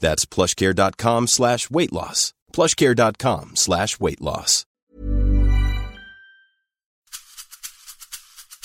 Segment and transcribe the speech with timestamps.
[0.00, 2.32] That's plushcare.com slash weight loss.
[2.52, 4.66] plushcare.com slash weight loss.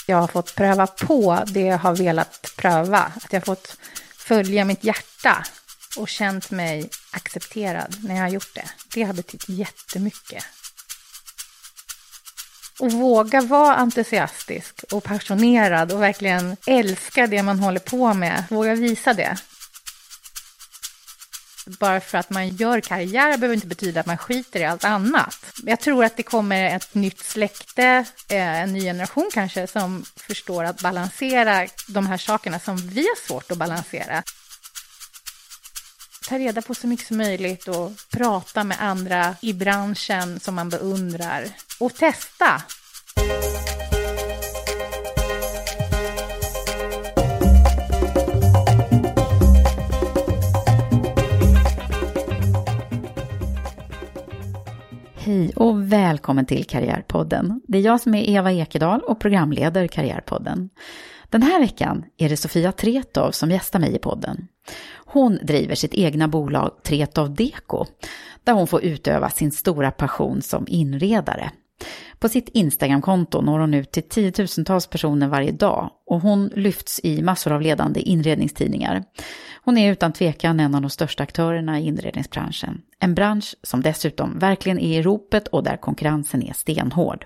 [0.08, 3.00] Jag har fått pröva på det jag har velat pröva.
[3.00, 3.78] Att jag har fått
[4.18, 5.46] följa mitt hjärta
[5.98, 8.70] och känt mig accepterad när jag har gjort det.
[8.94, 10.46] Det har betytt jättemycket.
[12.80, 18.44] Och våga vara entusiastisk och passionerad och verkligen älska det man håller på med.
[18.50, 19.38] Våga visa det.
[21.66, 25.46] Bara för att man gör karriär behöver inte betyda att man skiter i allt annat.
[25.64, 30.64] Jag tror att det kommer ett nytt släkte, eh, en ny generation kanske, som förstår
[30.64, 34.24] att balansera de här sakerna som vi har svårt att balansera.
[36.30, 40.70] Ta reda på så mycket som möjligt och prata med andra i branschen som man
[40.70, 41.50] beundrar.
[41.80, 42.62] Och testa!
[55.26, 57.62] Hej och välkommen till Karriärpodden.
[57.68, 60.70] Det är jag som är Eva Ekedal och programleder Karriärpodden.
[61.30, 64.48] Den här veckan är det Sofia Tretov som gästar mig i podden.
[65.06, 67.86] Hon driver sitt egna bolag Tretov Deko,
[68.44, 71.52] där hon får utöva sin stora passion som inredare.
[72.20, 77.22] På sitt Instagramkonto når hon ut till tiotusentals personer varje dag och hon lyfts i
[77.22, 79.04] massor av ledande inredningstidningar.
[79.64, 82.82] Hon är utan tvekan en av de största aktörerna i inredningsbranschen.
[83.00, 87.26] En bransch som dessutom verkligen är i ropet och där konkurrensen är stenhård.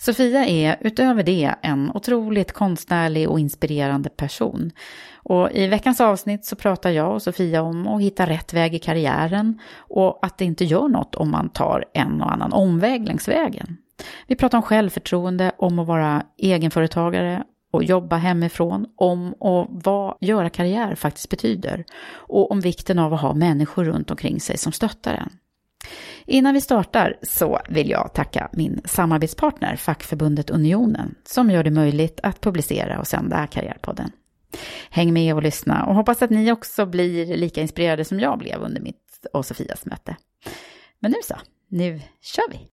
[0.00, 4.70] Sofia är utöver det en otroligt konstnärlig och inspirerande person.
[5.14, 8.78] Och i veckans avsnitt så pratar jag och Sofia om att hitta rätt väg i
[8.78, 13.28] karriären och att det inte gör något om man tar en och annan omväg längs
[13.28, 13.76] vägen.
[14.26, 20.50] Vi pratar om självförtroende, om att vara egenföretagare och jobba hemifrån, om och vad göra
[20.50, 25.14] karriär faktiskt betyder och om vikten av att ha människor runt omkring sig som stöttar
[25.14, 25.30] en.
[26.30, 32.20] Innan vi startar så vill jag tacka min samarbetspartner fackförbundet Unionen som gör det möjligt
[32.22, 34.10] att publicera och sända Karriärpodden.
[34.90, 38.62] Häng med och lyssna och hoppas att ni också blir lika inspirerade som jag blev
[38.62, 40.16] under mitt och Sofias möte.
[41.00, 41.34] Men nu så,
[41.68, 42.68] nu kör vi!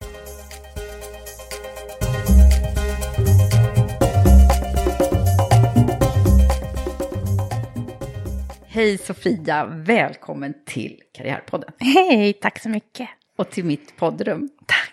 [8.66, 11.70] Hej Sofia, välkommen till Karriärpodden.
[11.78, 13.09] Hej, tack så mycket.
[13.37, 14.49] Och till mitt poddrum.
[14.67, 14.91] Tack.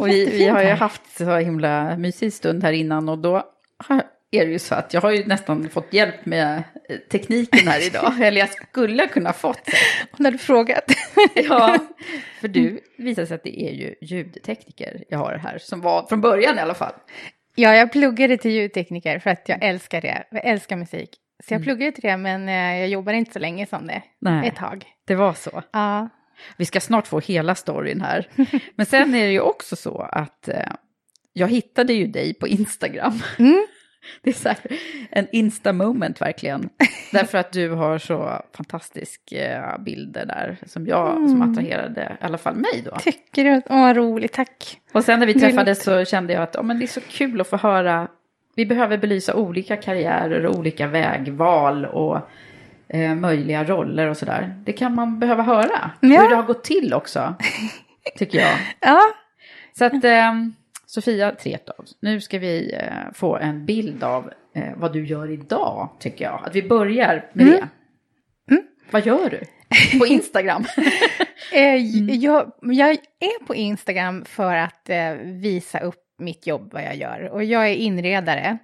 [0.00, 3.42] Och vi, vi har ju haft så himla mysig stund här innan och då
[4.30, 7.86] är det ju så att jag har ju nästan fått hjälp med eh, tekniken här
[7.86, 8.12] idag.
[8.22, 9.60] Eller jag skulle kunna fått.
[10.12, 10.84] Hon hade frågat.
[11.34, 11.78] ja,
[12.40, 16.20] för du visar sig att det är ju ljudtekniker jag har här, som var från
[16.20, 16.92] början i alla fall.
[17.54, 20.24] Ja, jag pluggade till ljudtekniker för att jag älskar det.
[20.30, 21.10] Jag älskar musik.
[21.44, 21.64] Så jag Mm.
[21.64, 24.02] pluggade till det, men eh, jag jobbar inte så länge som det.
[24.20, 24.48] Nej.
[24.48, 24.84] Ett tag.
[25.06, 25.62] Det var så.
[25.72, 26.08] Ja.
[26.56, 28.28] Vi ska snart få hela storyn här.
[28.74, 30.72] Men sen är det ju också så att eh,
[31.32, 33.20] jag hittade ju dig på Instagram.
[33.38, 33.66] Mm.
[34.22, 34.58] Det är så här,
[35.10, 36.68] en insta-moment verkligen.
[37.12, 41.50] Därför att du har så fantastiska bilder där som jag, som Mm.
[41.52, 42.96] attraherade i alla fall mig då.
[42.96, 43.62] Tycker du?
[43.70, 44.32] Åh, vad roligt.
[44.32, 44.80] Tack.
[44.92, 47.40] Och sen när vi träffades så kände jag att oh, men det är så kul
[47.40, 48.08] att få höra.
[48.56, 52.18] Vi behöver belysa olika karriärer och olika vägval och
[52.94, 54.62] eh, möjliga roller och sådär.
[54.64, 55.90] Det kan man behöva höra.
[56.00, 56.20] Ja.
[56.22, 57.34] Hur det har gått till också,
[58.18, 58.58] tycker jag.
[58.80, 59.00] Ja.
[59.78, 60.32] Så att eh,
[60.86, 65.88] Sofia Tretow, nu ska vi eh, få en bild av eh, vad du gör idag,
[65.98, 66.40] tycker jag.
[66.44, 67.68] Att vi börjar med det.
[68.90, 69.40] Vad gör du
[69.98, 70.64] på Instagram?
[71.52, 71.76] Eh,
[72.14, 77.30] jag, jag är på Instagram för att eh, visa upp mitt jobb, vad jag gör.
[77.32, 78.58] Och jag är inredare.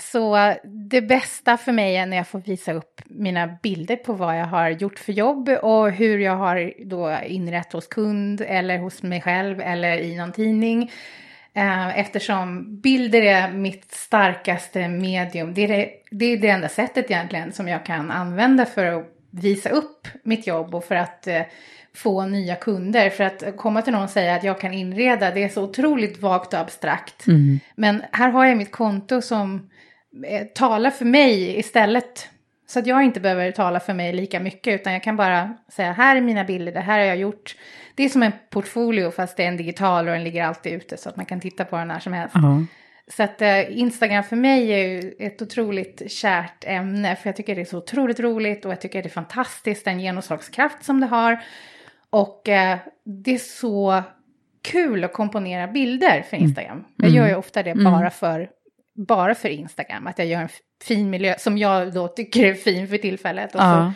[0.00, 0.54] Så
[0.90, 4.46] det bästa för mig är när jag får visa upp mina bilder på vad jag
[4.46, 9.20] har gjort för jobb och hur jag har då inrett hos kund eller hos mig
[9.20, 10.90] själv eller i någon tidning.
[11.54, 15.54] Eh, eftersom bilder är mitt starkaste medium.
[15.54, 19.06] Det är det, det är det enda sättet egentligen som jag kan använda för att
[19.30, 21.42] visa upp mitt jobb och för att eh,
[21.94, 23.10] få nya kunder.
[23.10, 26.22] För att komma till någon och säga att jag kan inreda, det är så otroligt
[26.22, 27.26] vagt och abstrakt.
[27.74, 29.70] Men här har jag mitt konto som
[30.26, 32.28] eh, talar för mig istället.
[32.66, 35.92] Så att jag inte behöver tala för mig lika mycket, utan jag kan bara säga
[35.92, 37.56] här är mina bilder, det här har jag gjort.
[37.94, 40.96] Det är som en portfolio fast det är en digital och den ligger alltid ute
[40.96, 42.34] så att man kan titta på den när som helst.
[43.08, 47.54] Så att eh, Instagram för mig är ju ett otroligt kärt ämne för jag tycker
[47.54, 51.06] det är så otroligt roligt och jag tycker det är fantastiskt den genomslagskraft som det
[51.06, 51.42] har.
[52.12, 54.02] Och eh, det är så
[54.62, 56.84] kul att komponera bilder för Instagram.
[56.96, 58.50] Jag gör ju ofta det bara, för,
[59.06, 60.48] bara för Instagram, att jag gör en
[60.84, 63.92] fin miljö som jag då tycker är fin för tillfället och så Ja.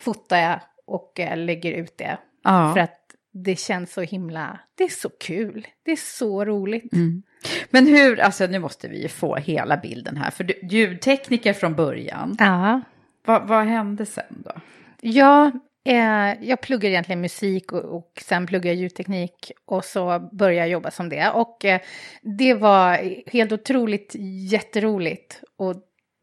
[0.00, 2.18] fotar jag och eh, lägger ut det.
[2.44, 2.72] Ja.
[2.74, 2.98] För att
[3.34, 6.92] det känns så himla, det är så kul, det är så roligt.
[6.92, 7.22] Mm.
[7.70, 11.74] Men hur, alltså nu måste vi ju få hela bilden här, för du, ljudtekniker från
[11.74, 12.80] början, Ja.
[13.26, 14.52] vad, vad hände sen då?
[15.00, 15.50] Ja,
[15.84, 20.68] eh, jag pluggar egentligen musik och, och sen pluggar jag ljudteknik och så började jag
[20.68, 21.30] jobba som det.
[21.30, 21.80] Och eh,
[22.22, 22.98] det var
[23.32, 24.14] helt otroligt
[24.50, 25.74] jätteroligt och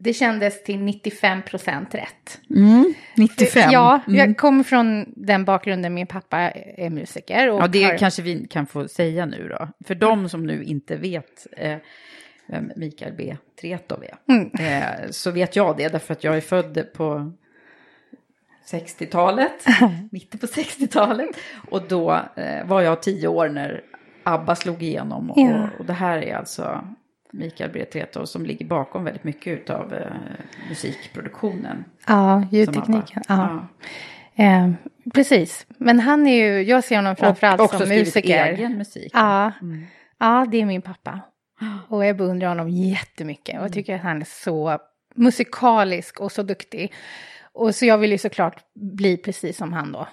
[0.02, 2.40] det kändes till 95 procent rätt.
[3.16, 3.70] 95?
[3.72, 4.18] Ja, Mm.
[4.18, 6.38] jag kommer från den bakgrunden, min pappa
[6.76, 7.50] är musiker.
[7.50, 9.68] Och Ja, det har- kanske vi kan få säga nu då.
[9.86, 11.76] För de som nu inte vet eh,
[12.48, 13.36] vem Mikael B.
[13.60, 14.50] Tretow är, Mm.
[14.60, 17.32] eh, så vet jag det därför att jag är född på
[18.72, 19.66] 60-talet,
[20.10, 21.28] mitten på 60-talet.
[21.70, 23.80] Och då eh, var jag tio år när
[24.22, 25.30] ABBA slog igenom.
[25.30, 25.68] Och, Ja.
[25.78, 26.84] och det här är alltså
[27.32, 27.84] Mikael B.
[27.84, 30.12] Tretow som ligger bakom väldigt mycket av eh,
[30.68, 31.84] musikproduktionen.
[32.06, 33.22] Ja, ljudtekniken.
[33.28, 33.68] ABBA.
[34.34, 34.44] Ja.
[34.44, 34.70] Eh,
[35.14, 38.44] precis, men han är ju, jag ser honom framförallt också som musiker.
[38.46, 39.10] egen musik.
[39.14, 39.52] Ja.
[39.62, 39.86] Mm.
[40.18, 41.20] ja, det är min pappa.
[41.88, 44.78] Och jag beundrar honom jättemycket och jag tycker att han är så
[45.14, 46.92] musikalisk och så duktig.
[47.54, 50.08] Och så jag vill ju såklart bli precis som han då.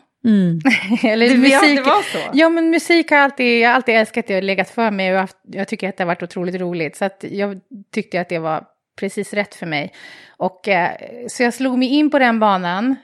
[1.04, 2.18] Eller Du musik, det var så?
[2.34, 5.20] Ja, men musik har alltid, jag har alltid älskat det och legat för mig och
[5.20, 6.96] haft, jag tycker att det har varit otroligt roligt.
[6.96, 7.60] Så att jag
[7.94, 8.64] tyckte att det var
[9.00, 9.94] precis rätt för mig.
[10.38, 10.92] Och eh,
[11.28, 12.96] så jag slog mig in på den banan.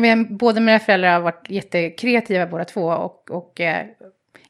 [0.00, 3.86] Vet, båda mina föräldrar har varit jättekreativa båda två och, och eh,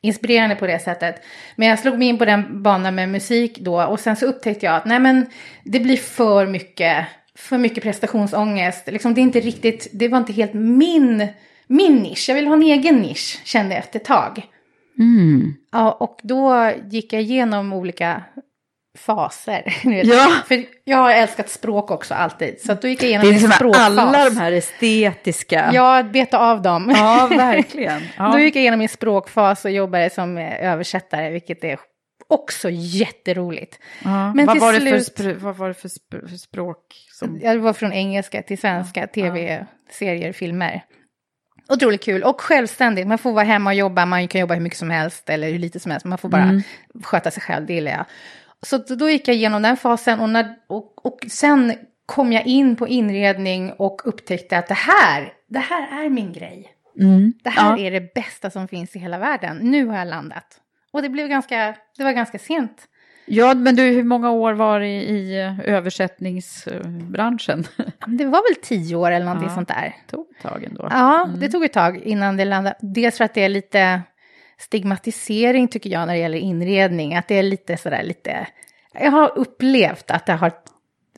[0.00, 1.22] inspirerande på det sättet.
[1.56, 4.66] Men jag slog mig in på den banan med musik då och sen så upptäckte
[4.66, 5.26] jag att nej men
[5.64, 7.06] det blir för mycket,
[7.38, 8.86] för mycket prestationsångest.
[8.86, 11.28] Liksom, det, är inte riktigt, det var inte helt min,
[11.66, 12.28] min nisch.
[12.28, 14.42] Jag vill ha en egen nisch kände jag efter ett tag.
[15.72, 18.22] Ja, och då gick jag igenom olika
[18.98, 19.74] faser.
[20.04, 20.30] Ja.
[20.48, 22.60] För jag har älskat språk också alltid.
[22.60, 23.82] Så då gick jag Det igenom är en liksom språkfas.
[23.86, 25.70] alla de här estetiska.
[25.72, 26.92] Jag beta av dem.
[26.96, 28.02] Ja, verkligen.
[28.18, 28.32] Ja.
[28.32, 31.78] Då gick jag igenom min språkfas och jobbade som översättare, vilket är
[32.28, 33.78] också jätteroligt.
[34.04, 34.34] Ja.
[34.34, 36.78] Men vad, till var det för, slut- vad var det för, sp- för språk?
[37.12, 37.40] Som...
[37.42, 40.84] Jag var från engelska till svenska, tv-serier, filmer.
[41.68, 43.06] Otroligt kul och självständigt.
[43.06, 45.58] Man får vara hemma och jobba, man kan jobba hur mycket som helst eller hur
[45.58, 46.06] lite som helst.
[46.06, 46.62] Man får bara Mm.
[47.02, 48.04] sköta sig själv, det gillar jag.
[48.62, 51.74] Så då- gick jag igenom den fasen och, när, och, och sen
[52.06, 56.70] kom jag in på inredning och upptäckte att det här, det här är min grej.
[57.42, 57.80] Det här Mm.
[57.84, 57.86] Ja.
[57.86, 59.56] är det bästa som finns i hela världen.
[59.56, 60.60] Nu har jag landat.
[60.94, 62.88] Och det blev ganska, det var ganska sent.
[63.26, 67.64] Ja, men du, hur många år var det i eh, översättningsbranschen?
[68.06, 69.54] Det var väl tio år eller någonting Ja.
[69.54, 69.82] sånt där.
[70.06, 70.88] Det tog ett tag ändå.
[70.90, 72.76] Ja, det tog ett tag innan det landade.
[72.80, 74.00] Dels för att det är lite
[74.58, 77.14] stigmatisering tycker jag när det gäller inredning.
[77.16, 78.46] Att det är lite sådär lite...
[79.00, 80.52] Jag har upplevt att det har,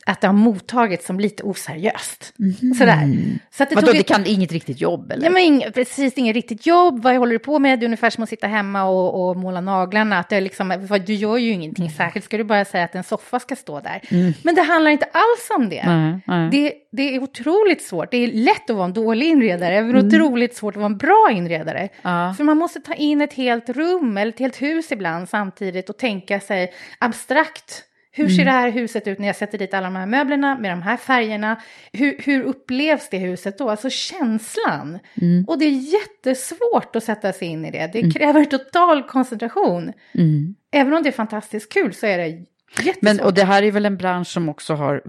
[0.07, 2.33] att det har mottagits som lite oseriöst.
[2.77, 3.15] Sådär.
[3.51, 5.23] Så att det Vadå, det ett- kan inget riktigt jobb eller?
[5.23, 7.03] Ja, men ing, precis, inget riktigt jobb.
[7.03, 7.79] Vad håller du på med?
[7.79, 10.19] Det är ungefär som att sitta hemma och, och måla naglarna.
[10.19, 11.97] Att det är liksom, du gör ju ingenting Mm.
[11.97, 12.25] särskilt.
[12.25, 14.01] Ska du bara säga att en soffa ska stå där?
[14.43, 15.83] Men det handlar inte alls om det.
[15.85, 16.49] Nej, nej.
[16.51, 18.11] Det, det är otroligt svårt.
[18.11, 21.29] Det är lätt att vara en dålig inredare, men otroligt svårt att vara en bra
[21.31, 21.79] inredare.
[21.79, 21.89] Mm.
[22.01, 22.33] Ja.
[22.37, 25.97] För man måste ta in ett helt rum eller ett helt hus ibland samtidigt och
[25.97, 27.83] tänka sig abstrakt.
[28.17, 30.71] Hur ser det här huset ut när jag sätter dit alla de här möblerna med
[30.71, 31.61] de här färgerna?
[31.93, 33.69] Hur, hur upplevs det huset då?
[33.69, 34.99] Alltså känslan.
[35.47, 37.89] Och det är jättesvårt att sätta sig in i det.
[37.93, 39.93] Det kräver total koncentration.
[40.13, 40.55] Mm.
[40.71, 43.01] Även om det är fantastiskt kul så är det jättesvårt.
[43.01, 45.01] Men, och det här är väl en bransch som också har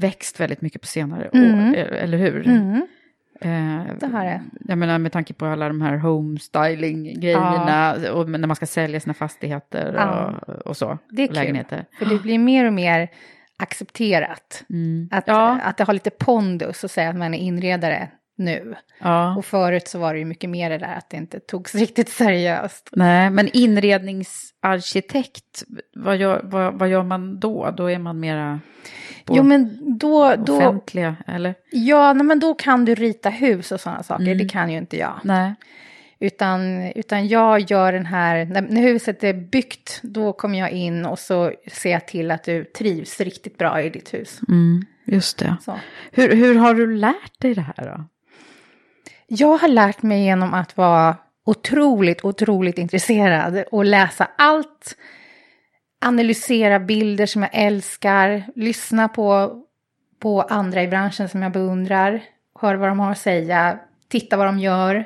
[0.00, 1.70] växt väldigt mycket på senare Mm.
[1.70, 2.46] år, eh, eller hur?
[2.46, 2.86] Mm,
[3.40, 4.42] Eh, det har det.
[4.68, 9.14] Jag menar med tanke på alla de här homestyling-grejerna och när man ska sälja sina
[9.14, 10.34] fastigheter Ja.
[10.46, 10.98] och, och så.
[11.10, 11.42] Det är och kul.
[11.42, 11.84] lägenheter.
[11.98, 13.08] För det blir mer och mer
[13.56, 14.64] accepterat.
[14.70, 15.08] Mm.
[15.12, 15.60] Att, Ja.
[15.62, 18.74] att det har lite pondus att säga att man är inredare nu.
[18.98, 19.36] Ja.
[19.36, 22.08] Och förut så var det ju mycket mer det där att det inte togs riktigt
[22.08, 22.88] seriöst.
[22.92, 25.64] Nej, men inredningsarkitekt,
[25.94, 27.74] vad gör, vad, vad gör man då?
[27.76, 28.60] Då är man mera
[29.24, 31.54] på Jo men då, då, offentliga, eller?
[31.70, 34.38] ja, nej, men då kan du rita hus och sådana saker, Mm.
[34.38, 35.20] det kan ju inte jag.
[35.24, 35.54] Nej.
[36.20, 41.06] Utan, utan jag gör den här, när, när huset är byggt, då kommer jag in
[41.06, 44.40] och så ser jag till att du trivs riktigt bra i ditt hus.
[44.48, 45.56] Mm, just det.
[45.64, 45.78] Så.
[46.12, 48.04] Hur, hur har du lärt dig det här då?
[49.30, 51.16] Jag har lärt mig genom att vara
[51.46, 54.96] otroligt, otroligt intresserad och läsa allt.
[56.00, 59.60] Analysera bilder som jag älskar, lyssna på,
[60.20, 62.22] på andra i branschen som jag beundrar,
[62.60, 65.04] höra vad de har att säga, titta vad de gör,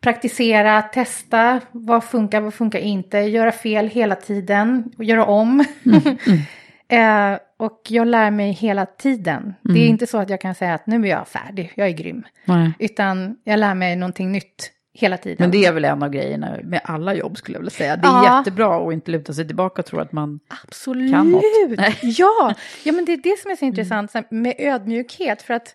[0.00, 5.64] praktisera, testa, vad funkar, vad funkar inte, göra fel hela tiden och göra om.
[6.88, 9.54] eh, och jag lär mig hela tiden.
[9.62, 11.92] Det är inte så att jag kan säga att nu är jag färdig, jag är
[11.92, 12.22] grym.
[12.44, 12.72] Nej.
[12.78, 15.36] Utan jag lär mig någonting nytt hela tiden.
[15.40, 17.96] Men det är väl en av grejerna med alla jobb skulle jag vilja säga.
[17.96, 18.38] Det är Ja.
[18.38, 20.40] jättebra att inte luta sig tillbaka och tro att man...
[20.64, 21.12] Absolut!
[21.12, 21.42] kan något.
[21.76, 21.94] Nej.
[22.02, 22.54] Ja.
[22.84, 25.42] ja, men det är det som är så intressant här, med ödmjukhet.
[25.42, 25.74] För att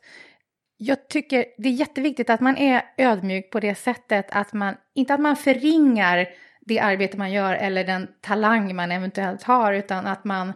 [0.77, 5.13] jag tycker det är jätteviktigt att man är ödmjuk på det sättet att man, inte
[5.13, 6.27] att man förringar
[6.65, 10.53] det arbete man gör eller den talang man eventuellt har, utan att man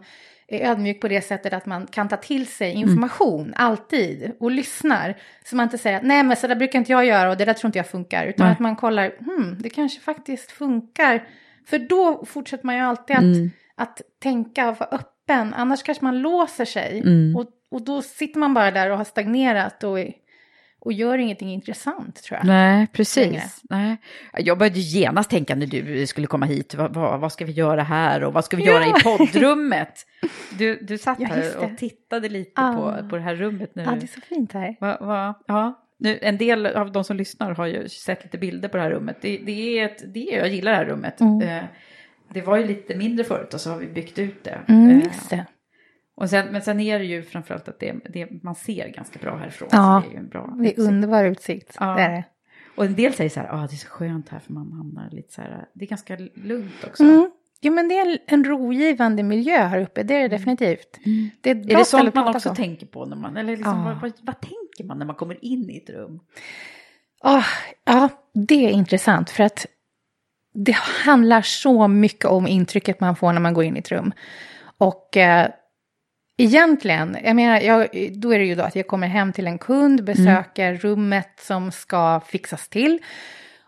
[0.48, 5.16] är ödmjuk på det sättet att man kan ta till sig information alltid och lyssnar.
[5.44, 7.44] Så man inte säger att nej men så där brukar inte jag göra och det
[7.44, 8.26] där tror inte jag funkar.
[8.26, 8.52] Utan Nej.
[8.52, 11.24] att man kollar, hmm, det kanske faktiskt funkar.
[11.66, 13.50] För då fortsätter man ju alltid att, Mm.
[13.76, 15.54] att tänka och vara öppen.
[15.54, 17.00] Annars kanske man låser sig.
[17.00, 17.36] Mm.
[17.36, 19.98] Och, och då sitter man bara där och har stagnerat och,
[20.80, 22.46] och gör ingenting intressant tror jag.
[22.46, 22.86] Nej, Längre.
[22.92, 23.60] precis.
[23.70, 23.96] Nej.
[24.38, 27.82] Jag började genast tänka när du skulle komma hit, vad, vad, vad ska vi göra
[27.82, 30.06] här och vad ska vi göra i poddrummet?
[30.58, 32.72] Du, du satt Ja, här och tittade lite Ah.
[33.02, 33.82] på, på det här rummet nu.
[33.82, 34.76] Ja, det är så fint här.
[34.80, 35.84] Va, va, ja.
[36.00, 38.90] Nu, en del av de som lyssnar har ju sett lite bilder på det här
[38.90, 39.16] rummet.
[39.20, 41.20] Det, det är ett, det är, jag gillar det här rummet.
[41.20, 41.42] Mm.
[41.42, 41.64] Eh,
[42.34, 44.58] det var ju lite mindre förut och så har vi byggt ut det.
[44.68, 45.44] Mm, Eh, det.
[46.18, 49.36] Och sen, men sen är det ju framförallt att det, det, man ser ganska bra
[49.36, 49.68] härifrån.
[49.72, 51.76] Ja, det är ju en bra Det är underbar utsikt.
[51.80, 51.94] Ja.
[51.94, 52.24] Det är det.
[52.76, 55.10] Och en del säger så här, ah, det är så skönt här för man hamnar
[55.10, 57.02] lite så här, det är ganska lugnt också.
[57.02, 57.30] Mm.
[57.60, 60.98] Jo, men det är en, rogivande miljö här uppe, det är det definitivt.
[61.40, 62.54] Det är, Är det sånt man också på.
[62.54, 63.84] tänker på när man, eller liksom, Ja.
[63.84, 66.20] vad, vad, vad tänker man när man kommer in i ett rum?
[67.22, 67.44] Ah,
[67.84, 69.66] ja, det är intressant för att
[70.54, 74.12] det handlar så mycket om intrycket man får när man går in i ett rum.
[74.78, 75.48] Och eh,
[76.38, 79.58] egentligen, jag menar, jag, då är det ju då att jag kommer hem till en
[79.58, 82.98] kund, besöker rummet som ska fixas till.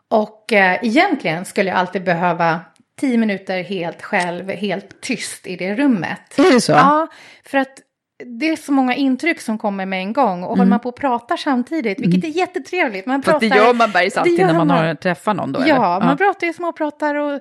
[0.09, 2.61] Och eh, egentligen skulle jag alltid behöva
[3.01, 6.39] tio minuter helt själv, helt tyst i det rummet.
[6.39, 6.73] Är det så?
[6.73, 7.07] Ja,
[7.45, 7.81] för att
[8.25, 10.43] det är så många intryck som kommer med en gång.
[10.43, 13.07] Och håller man på och pratar samtidigt, vilket är jättetrevligt.
[13.07, 13.23] Man Mm.
[13.23, 14.87] Fast det pratar, gör man bergs alltid när man, man.
[14.87, 15.63] har träffat någon då?
[15.67, 16.07] Ja, eller?
[16.07, 17.41] man pratar ju småpratar och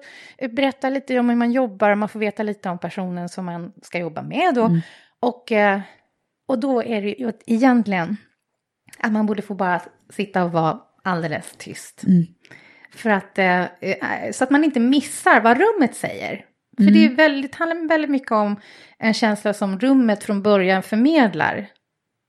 [0.51, 1.95] berättar lite om hur man jobbar.
[1.95, 4.65] Man får veta lite om personen som man ska jobba med då.
[4.65, 4.81] Mm.
[5.21, 5.81] Och, eh,
[6.47, 8.17] och då är det ju egentligen
[8.99, 12.03] att man borde få bara sitta och vara alldeles tyst.
[12.07, 12.23] Mm.
[12.95, 16.45] För att, eh, eh, så att man inte missar vad rummet säger.
[16.77, 16.93] För Mm.
[16.93, 18.55] det är väldigt, handlar väldigt mycket om
[18.97, 21.67] en känsla som rummet från början förmedlar.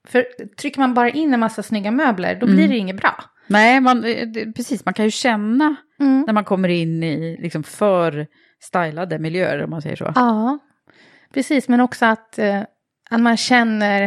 [0.08, 2.56] För trycker man bara in en massa snygga möbler, då Mm.
[2.56, 3.24] blir det inget bra.
[3.46, 6.24] Nej, man, det, precis, man kan ju känna Mm.
[6.26, 8.26] när man kommer in i liksom för
[8.60, 10.12] stylade miljöer om man säger så.
[10.14, 10.58] Ja,
[11.34, 11.68] precis.
[11.68, 12.38] Men också att,
[13.10, 14.00] att man känner,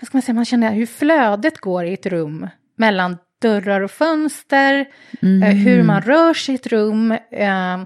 [0.00, 3.90] vad ska man säga, man känner hur flödet går i ett rum mellan dörrar och
[3.90, 4.86] fönster,
[5.22, 5.42] Mm.
[5.42, 7.12] eh, hur man rör sig i ett rum.
[7.32, 7.78] Eh,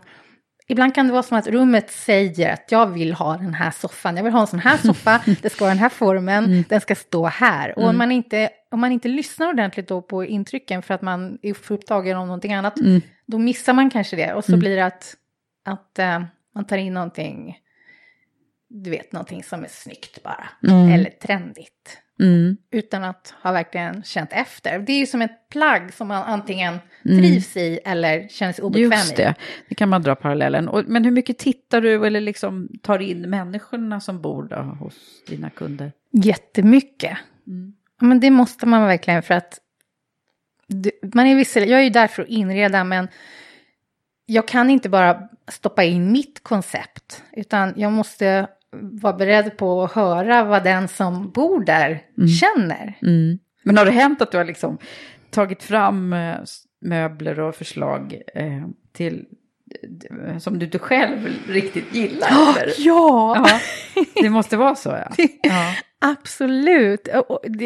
[0.69, 4.17] ibland kan det vara som att rummet säger att jag vill ha den här soffan,
[4.17, 6.95] jag vill ha en sån här soffa, det ska vara den här formen, den ska
[6.95, 7.79] stå här.
[7.79, 11.39] Och om man, inte, om man inte lyssnar ordentligt då på intrycken för att man
[11.43, 13.01] är för upptagen av någonting annat, Mm.
[13.27, 14.35] då missar man kanske det.
[14.35, 15.15] Och så blir det att,
[15.65, 16.23] att eh,
[16.55, 17.57] man tar in någonting,
[18.83, 20.49] du vet, någonting som är snyggt bara.
[20.69, 20.93] Mm.
[20.93, 21.99] Eller trendigt.
[22.21, 22.57] Mm.
[22.71, 24.79] utan att ha verkligen känt efter.
[24.79, 28.87] Det är ju som ett plagg som man antingen trivs i eller känner sig obekväm
[28.87, 28.99] Mm.
[28.99, 29.17] Just i.
[29.17, 29.35] det,
[29.69, 30.69] det kan man dra parallellen.
[30.69, 34.95] Och, men hur mycket tittar du eller liksom tar in människorna som bor då hos
[35.27, 35.93] dina kunder?
[36.11, 37.19] Jättemycket.
[37.47, 37.75] Mm.
[38.01, 39.59] Men det måste man verkligen för att
[41.15, 43.09] man är visserligen, jag är ju där för att inreda men
[44.27, 48.49] jag kan inte bara stoppa in mitt koncept utan jag måste
[48.81, 52.03] vara beredd på att höra vad den som bor där
[52.41, 52.99] känner.
[53.03, 53.39] Mm.
[53.63, 54.79] Men har det hänt att du har liksom
[55.31, 56.37] tagit fram eh,
[56.81, 59.25] möbler och förslag eh, till
[60.29, 62.29] eh, som du inte själv riktigt gillar?
[62.63, 62.75] eller?
[62.79, 63.61] Ja, ja,
[64.23, 65.27] det måste vara så ja.
[65.43, 65.75] ja.
[65.99, 67.09] absolut.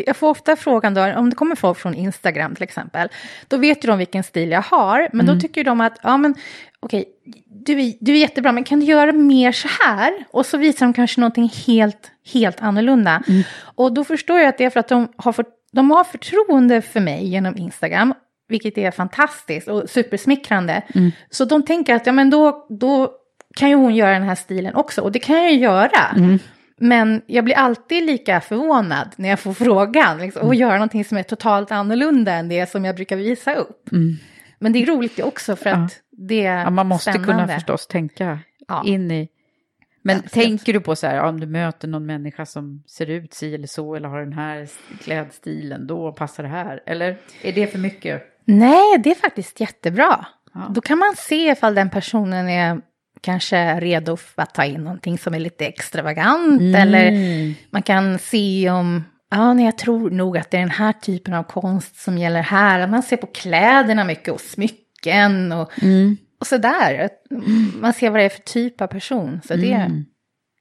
[0.07, 3.09] Jag får ofta frågan då, om det kommer folk från Instagram till exempel,
[3.49, 6.35] då vet ju de vilken stil jag har, men då tycker de att, ja men
[6.81, 7.05] okej,
[7.73, 10.13] du, är- du är jättebra, men kan du göra mer så här?
[10.31, 13.23] Och så visar de kanske någonting helt, helt annorlunda.
[13.75, 16.83] Och då förstår jag att det är för att de har, för, de har förtroende
[16.83, 18.15] för mig genom Instagram,
[18.49, 20.83] vilket är fantastiskt och supersmickrande.
[21.31, 23.11] Så de tänker att, ja men då, då
[23.57, 26.15] kan ju hon göra den här stilen också, och det kan jag ju göra.
[26.81, 31.19] Men jag blir alltid lika förvånad när jag får frågan liksom, och göra någonting som
[31.19, 33.89] är totalt annorlunda än det som jag brukar visa upp.
[34.59, 37.33] Men det är roligt det också för att det är Ja, man måste spännande.
[37.33, 38.39] kunna förstås tänka
[38.69, 38.83] Ja.
[38.87, 39.29] in i...
[40.03, 40.33] Men Absolut.
[40.33, 43.55] tänker du på så här, ja, om du möter någon människa som ser ut si
[43.55, 44.69] eller så eller har den här
[45.03, 46.83] klädstilen, då passar det här?
[46.87, 48.23] Eller är det för mycket?
[48.45, 50.27] Nej, det är faktiskt jättebra.
[50.55, 50.67] Ja.
[50.71, 52.81] Då kan man se ifall den personen är
[53.21, 56.61] kanske redo för att ta in någonting som är lite extravagant.
[56.61, 56.75] Mm.
[56.75, 57.11] Eller
[57.71, 61.35] man kan se om, ja, nej, jag tror nog att det är den här typen
[61.35, 62.87] av konst som gäller här.
[62.87, 66.17] Man ser på kläderna mycket och smycken och, Mm.
[66.41, 67.09] och sådär.
[67.81, 69.41] Man ser vad det är för typ av person.
[69.49, 70.05] Så det, Mm.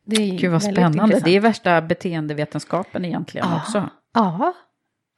[0.06, 0.98] det är Gud vad spännande.
[1.04, 1.26] intressant.
[1.26, 3.58] Det är värsta beteendevetenskapen egentligen Ja.
[3.58, 3.90] också.
[4.14, 4.54] Ja,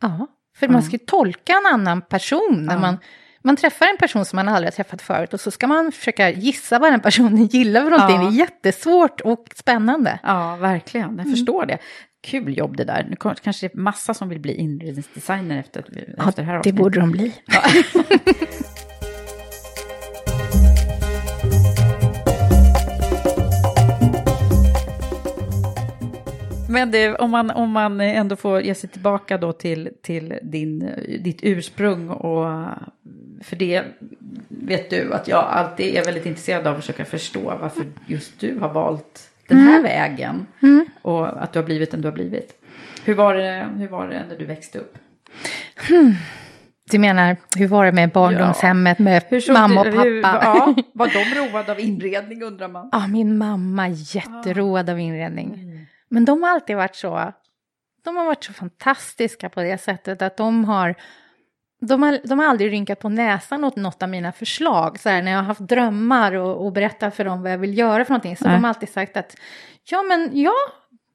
[0.01, 0.27] ja.
[0.57, 2.79] för man ska ju tolka en annan person när Ja.
[2.79, 2.97] man,
[3.43, 6.29] man träffar en person som man aldrig har träffat förut och så ska man försöka
[6.29, 8.15] gissa vad den personen gillar för någonting.
[8.15, 8.21] Ja.
[8.29, 10.19] Det är jättesvårt och spännande.
[10.23, 11.17] Ja, verkligen.
[11.17, 11.77] Jag förstår det.
[12.21, 13.07] Kul jobb det där.
[13.09, 16.79] Nu kanske det är massa som vill bli inredningsdesigner efter, efter det här det avsnittet.
[16.79, 17.33] borde de bli.
[26.69, 30.93] Men det, om, man, om man ändå får ge sig tillbaka då till, till din,
[31.19, 32.45] ditt ursprung och
[33.41, 33.83] för det
[34.47, 38.59] vet du att jag alltid är väldigt intresserad av att försöka förstå varför just du
[38.59, 40.45] har valt den här vägen
[41.01, 42.53] och att du har blivit den du har blivit.
[43.03, 44.97] Hur var det, hur var det när du växte upp?
[46.91, 50.01] Du menar, hur var det med barndomshemmet med Hur såg mamma och pappa?
[50.01, 52.89] Hur, ja, var de roade av inredning undrar man?
[52.91, 55.65] Ja, min mamma jätteroad av inredning.
[56.09, 57.33] Men de har alltid varit så,
[58.03, 60.95] de har varit så fantastiska på det sättet att de har,
[61.79, 64.99] de har, de har aldrig rynkat på näsan åt något av mina förslag.
[64.99, 67.77] Så här, när jag har haft drömmar och, och berättat för dem vad jag vill
[67.77, 68.37] göra för någonting.
[68.37, 68.53] Så Nej.
[68.53, 69.35] de har alltid sagt att,
[69.89, 70.53] ja men ja.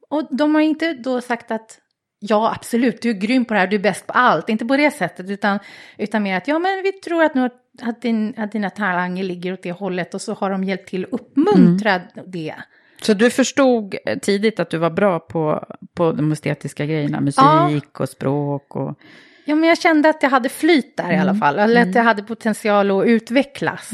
[0.08, 1.78] Och de har inte då sagt att,
[2.18, 4.48] ja absolut, du är grym på det här, du är bäst på allt.
[4.48, 5.58] Inte på det sättet, utan,
[5.98, 7.50] utan mer att, ja men vi tror att, nu,
[7.82, 10.14] att, din, att dina talanger ligger åt det hållet.
[10.14, 12.54] Och så har de hjälpt till att uppmuntra det.
[13.02, 17.80] Så du förstod tidigt att du var bra på, på de estetiska grejerna, musik Ja.
[17.98, 18.98] och språk och...
[19.44, 21.58] Ja, men jag kände att jag hade flyt där i alla fall.
[21.58, 23.90] Eller att jag hade potential att utvecklas.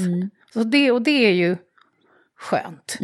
[0.53, 1.57] Så det, och det är ju
[2.39, 2.97] skönt.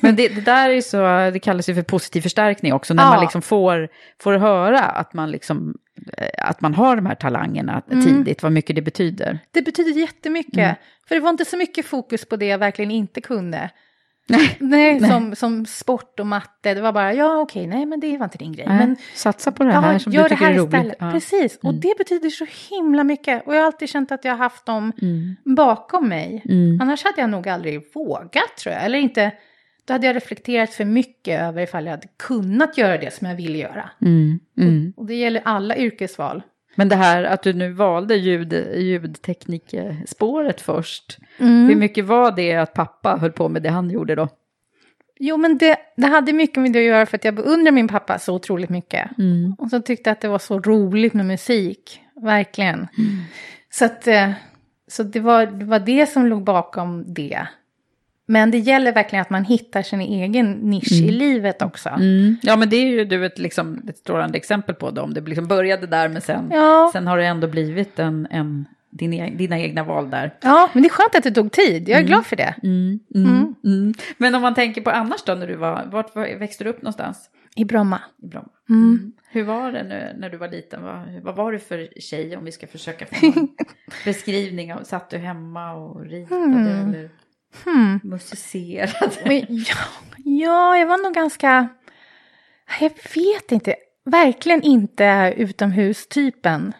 [0.00, 0.96] Men det, det där är så,
[1.32, 3.08] det kallas ju för positiv förstärkning också, när Ja.
[3.10, 3.88] man liksom får,
[4.22, 5.74] får höra att man, liksom,
[6.16, 9.38] eh, att man har de här talangerna tidigt, vad mycket det betyder.
[9.50, 10.76] Det betyder jättemycket.
[11.08, 13.70] För det var inte så mycket fokus på det jag verkligen inte kunde.
[14.30, 14.56] Nej.
[14.60, 16.74] Nej, Som, som sport och matte.
[16.74, 18.66] Det var bara, ja okej, nej men det var inte din grej.
[18.68, 20.74] Men, Men Satsa på det här ja, som gör du det tycker här är roligt.
[20.74, 20.96] istället.
[21.00, 21.10] Ja.
[21.12, 23.46] Precis, och det betyder så himla mycket.
[23.46, 25.36] Och jag har alltid känt att jag har haft dem Mm.
[25.56, 26.42] bakom mig.
[26.80, 28.84] Annars hade jag nog aldrig vågat tror jag.
[28.84, 29.32] Eller inte,
[29.84, 33.36] då hade jag reflekterat för mycket över ifall jag hade kunnat göra det som jag
[33.36, 33.90] vill göra.
[34.02, 34.92] Mm, mm.
[34.96, 36.42] Och det gäller alla yrkesval.
[36.74, 41.66] Men det här att du nu valde ljud, ljudteknikspåret först, Mm.
[41.68, 44.28] hur mycket var det att pappa höll på med det han gjorde då?
[45.18, 47.88] Jo, men det, det hade mycket med det att göra för att jag beundrar min
[47.88, 49.18] pappa så otroligt mycket.
[49.18, 49.54] Mm.
[49.58, 52.74] Och så tyckte jag att det var så roligt med musik, verkligen.
[52.78, 52.88] Mm.
[53.70, 54.30] Så, att, eh,
[54.88, 57.46] så det, var, det var det som låg bakom det.
[58.30, 61.88] Men det gäller verkligen att man hittar sin egen nisch i livet också.
[61.88, 62.36] Mm.
[62.42, 65.00] Ja, men det är ju du ett, liksom, ett strålande exempel på det.
[65.00, 66.90] Om det liksom började där, men sen, Ja.
[66.92, 70.34] sen har det ändå blivit en, en, din, e- dina egna val där.
[70.40, 71.88] Ja, men det är skönt att det tog tid.
[71.88, 72.54] Jag är glad för det.
[72.62, 73.00] Mm.
[73.64, 73.94] Mm.
[74.18, 76.82] Men om man tänker på annars då, när du var, vart var, växte du upp
[76.82, 77.30] någonstans?
[77.56, 78.00] I Bromma.
[78.22, 78.48] I Bromma.
[78.68, 79.12] Mm.
[79.32, 80.82] Hur var det nu, när du var liten?
[80.82, 83.48] Vad, vad var du för tjej om vi ska försöka få en
[84.04, 86.88] beskrivning av, satt du hemma och ritade Mm.
[86.88, 87.10] eller
[87.64, 88.00] Hmm.
[88.04, 89.46] musicerade?
[89.48, 89.76] Ja,
[90.24, 91.68] ja, jag var nog ganska...
[92.80, 93.74] Jag vet inte.
[94.04, 96.72] Verkligen inte utomhustypen.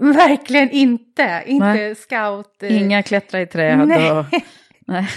[0.00, 1.42] Verkligen inte.
[1.46, 1.94] Inte Nej.
[1.94, 2.62] scout.
[2.62, 4.12] eh, Inga klättra i träd Nej.
[4.12, 4.24] och...
[4.86, 5.08] Nej.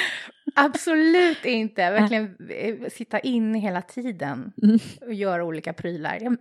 [0.54, 1.90] Absolut inte.
[1.90, 4.78] Verkligen eh, sitta inne hela tiden Mm.
[5.00, 6.18] och göra olika prylar.
[6.20, 6.36] Jag,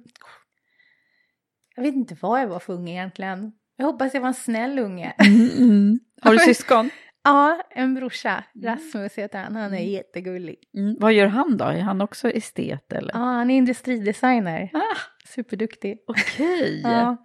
[1.75, 3.51] jag vet inte vad jag var för unge egentligen.
[3.77, 5.13] Jag hoppas jag var en snäll unge.
[5.57, 5.99] Mm.
[6.21, 6.89] Har du syskon?
[7.25, 8.43] Ja, en brorsa.
[8.63, 9.55] Rasmus heter han.
[9.55, 10.55] Han är jättegullig.
[10.77, 10.95] Mm.
[10.99, 11.65] Vad gör han då?
[11.65, 13.11] Är han också estet eller?
[13.13, 14.69] Ja, han är industridesigner.
[14.73, 15.97] Ah, Superduktig.
[16.07, 16.81] Okej.
[16.83, 17.17] Ja.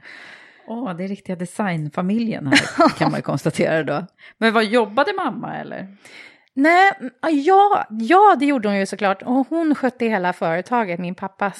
[0.66, 4.06] Åh, det är riktiga designfamiljen här kan man ju konstatera då.
[4.38, 5.96] Men vad jobbade mamma eller?
[6.54, 6.90] Nej,
[7.30, 9.22] ja, ja, det gjorde hon ju såklart.
[9.22, 11.58] Och hon skötte hela företaget, min pappas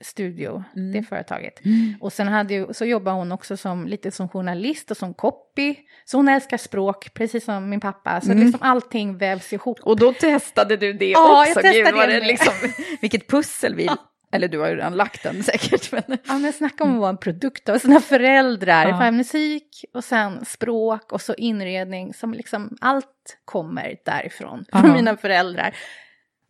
[0.00, 1.60] studio, det företaget.
[2.00, 5.74] Och sen hade ju, så jobbade hon också som, lite som journalist och som copy.
[6.04, 8.20] Så hon älskar språk, precis som min pappa.
[8.20, 9.80] Så liksom allting vävs ihop.
[9.82, 11.60] Och då testade du det Ja, jag också.
[11.60, 12.52] testade Gud, det det liksom,
[13.00, 13.88] vilket pussel vi...
[14.36, 15.92] Eller du har ju redan lagt den säkert.
[15.92, 16.18] Men...
[16.28, 18.88] Ja, men snacka om att vara en produkt av sina föräldrar.
[18.88, 18.98] Ja.
[18.98, 24.64] För musik och sen språk och så inredning som liksom allt kommer därifrån.
[24.72, 25.74] Från mina föräldrar.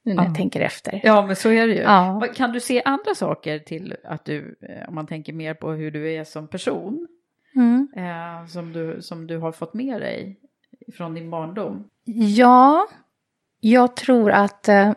[0.02, 0.28] Nu när Ja.
[0.28, 1.00] jag tänker efter.
[1.04, 1.80] Ja, men så är det ju.
[1.80, 2.26] Ja.
[2.34, 5.90] Kan du se andra saker till att du, eh, om man tänker mer på hur
[5.90, 7.06] du är som person,
[7.54, 7.88] Mm.
[7.96, 10.40] eh, som, du, som du har fått med dig
[10.96, 11.84] från din barndom?
[12.36, 12.86] Ja,
[13.60, 14.92] jag tror att eh,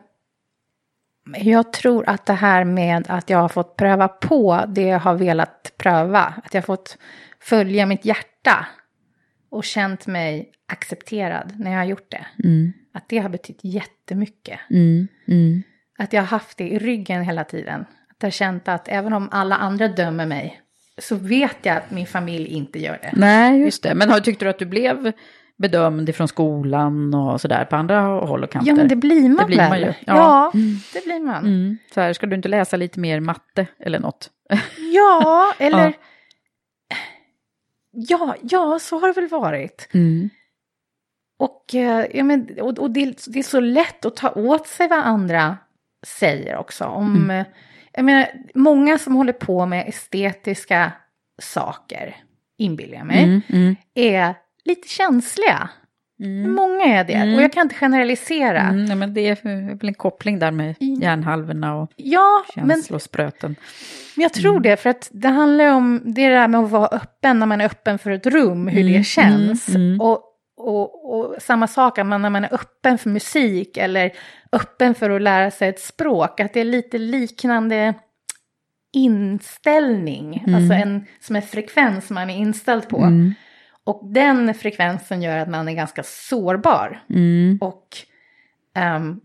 [1.37, 5.15] jag tror att det här med att jag har fått pröva på det jag har
[5.15, 6.97] velat pröva, att jag har fått
[7.39, 8.65] följa mitt hjärta
[9.51, 12.25] och känt mig accepterad när jag har gjort det.
[12.93, 14.59] Att det har betytt jättemycket.
[15.97, 17.81] Att jag har haft det i ryggen hela tiden.
[17.81, 20.61] Att jag har känt att även om alla andra dömer mig
[20.97, 23.11] så vet jag att min familj inte gör det.
[23.13, 23.95] Nej, just det.
[23.95, 25.11] Men har, tyckte du att du blev
[25.59, 28.67] bedömd ifrån skolan och sådär på andra håll och kanter?
[28.71, 29.69] Ja, men det blir man Det blir väl?
[29.69, 29.85] man ju.
[29.85, 30.51] Ja, Ja.
[30.93, 31.45] det blir man.
[31.45, 31.77] Mm.
[31.93, 34.29] Så här, ska du inte läsa lite mer matte eller något?
[34.93, 35.85] Ja, eller...
[35.87, 35.93] Ja.
[37.91, 38.35] Ja.
[38.41, 39.89] ja, så har det väl varit.
[41.39, 44.87] Och, eh, ja, men, och, och det, det är så lätt att ta åt sig
[44.87, 45.57] vad andra
[46.07, 46.85] säger också.
[46.85, 47.45] Om, eh,
[47.93, 50.91] jag menar, många som håller på med estetiska
[51.41, 52.15] saker,
[52.57, 54.33] inbillar jag mig, Mm, mm, är
[54.69, 55.69] lite känsliga.
[56.19, 56.51] mm.
[56.51, 57.35] Många är det, Mm.
[57.35, 58.61] och jag kan inte generalisera.
[58.61, 59.37] Mm, nej, men det är
[59.79, 63.55] väl en koppling där med hjärnhalvorna och Ja, men känslospröten.
[64.15, 67.39] Men jag tror det, för att det handlar om det där med att vara öppen
[67.39, 69.69] när man är öppen för ett rum, hur Mm, det känns.
[69.69, 70.01] mm, mm.
[70.01, 70.21] Och,
[70.57, 74.11] och, och samma sak att man, när man är öppen för musik eller
[74.51, 77.93] öppen för att lära sig ett språk, att det är lite liknande
[78.93, 80.55] inställning, Mm.
[80.55, 82.97] alltså en som en frekvens man är inställd på.
[83.89, 87.57] Och den frekvensen gör att man är ganska sårbar Mm.
[87.61, 87.87] och
[88.75, 89.19] ehm,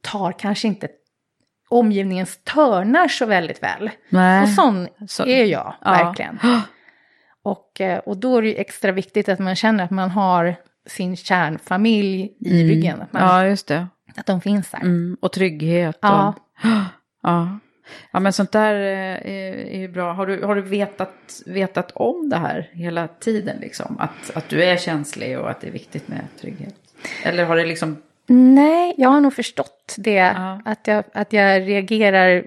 [0.00, 0.88] tar kanske inte
[1.68, 3.90] omgivningens törnar så väldigt väl.
[4.08, 4.42] Nej.
[4.42, 5.90] Och sån Så- är jag Ja.
[5.90, 6.38] verkligen.
[7.42, 10.54] Och, eh, och då är det extra viktigt att man känner att man har
[10.86, 13.02] sin kärnfamilj i ryggen.
[13.02, 13.86] Att, man, Ja, just det.
[14.16, 14.78] att de finns där.
[14.80, 15.16] Mm.
[15.20, 15.96] Och trygghet.
[15.96, 16.02] Och...
[16.02, 16.34] Ja.
[17.22, 17.58] ja,
[18.10, 19.32] men sånt där eh,
[19.74, 20.12] är, ju bra.
[20.12, 23.56] Har du, har du vetat, vetat om det här hela tiden?
[23.60, 23.96] Liksom?
[23.98, 26.74] Att, att du är känslig och att det är viktigt med trygghet?
[27.24, 27.96] Eller har det liksom...
[28.28, 30.12] Nej, jag har nog förstått det.
[30.12, 30.60] Ja.
[30.64, 32.44] Att, jag, att jag reagerar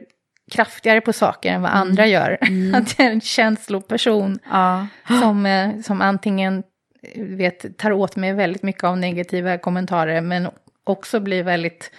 [0.51, 2.37] kraftigare på saker än vad andra gör.
[2.75, 4.87] Att jag är en känsloperson Ja.
[5.21, 6.63] som, eh, som antingen
[7.01, 10.47] eh, vet, tar åt mig väldigt mycket av negativa kommentarer men
[10.83, 11.91] också blir väldigt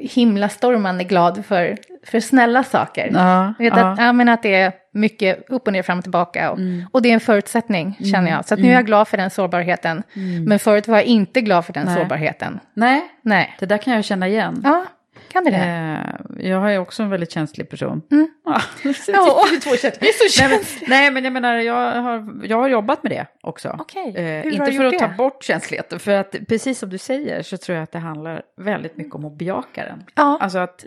[0.00, 1.76] himlastormande glad för,
[2.06, 3.10] för snälla saker.
[3.14, 3.86] Ja, Jag vet ja.
[3.92, 6.50] att, ja, men att det är mycket upp och ner, fram och tillbaka.
[6.50, 6.86] Och, Mm.
[6.92, 8.44] och det är en förutsättning, känner jag.
[8.44, 10.02] Så nu är jag glad för den sårbarheten.
[10.46, 11.94] Men förut var jag inte glad för den Mm.
[11.94, 12.02] Nej.
[12.04, 12.60] sårbarheten.
[12.74, 13.56] Nej, Nej.
[13.58, 14.60] det där kan jag känna igen.
[14.64, 14.84] Ja,
[15.30, 15.56] kan det det?
[15.56, 18.02] Eh, jag är också en väldigt känslig person.
[18.10, 18.28] Mm.
[18.44, 18.60] Ja,
[19.08, 19.76] Ja, vi två vi
[20.08, 20.88] är så nej, men, känsliga.
[20.90, 23.76] nej, men jag menar, jag har, jag har jobbat med det också.
[23.80, 25.14] Okej, Eh, hur har inte du för gjort att ta det?
[25.16, 28.96] bort känsligheten, för att precis som du säger så tror jag att det handlar väldigt
[28.96, 30.02] mycket om att bejaka den.
[30.14, 30.38] Ja.
[30.40, 30.84] Alltså att,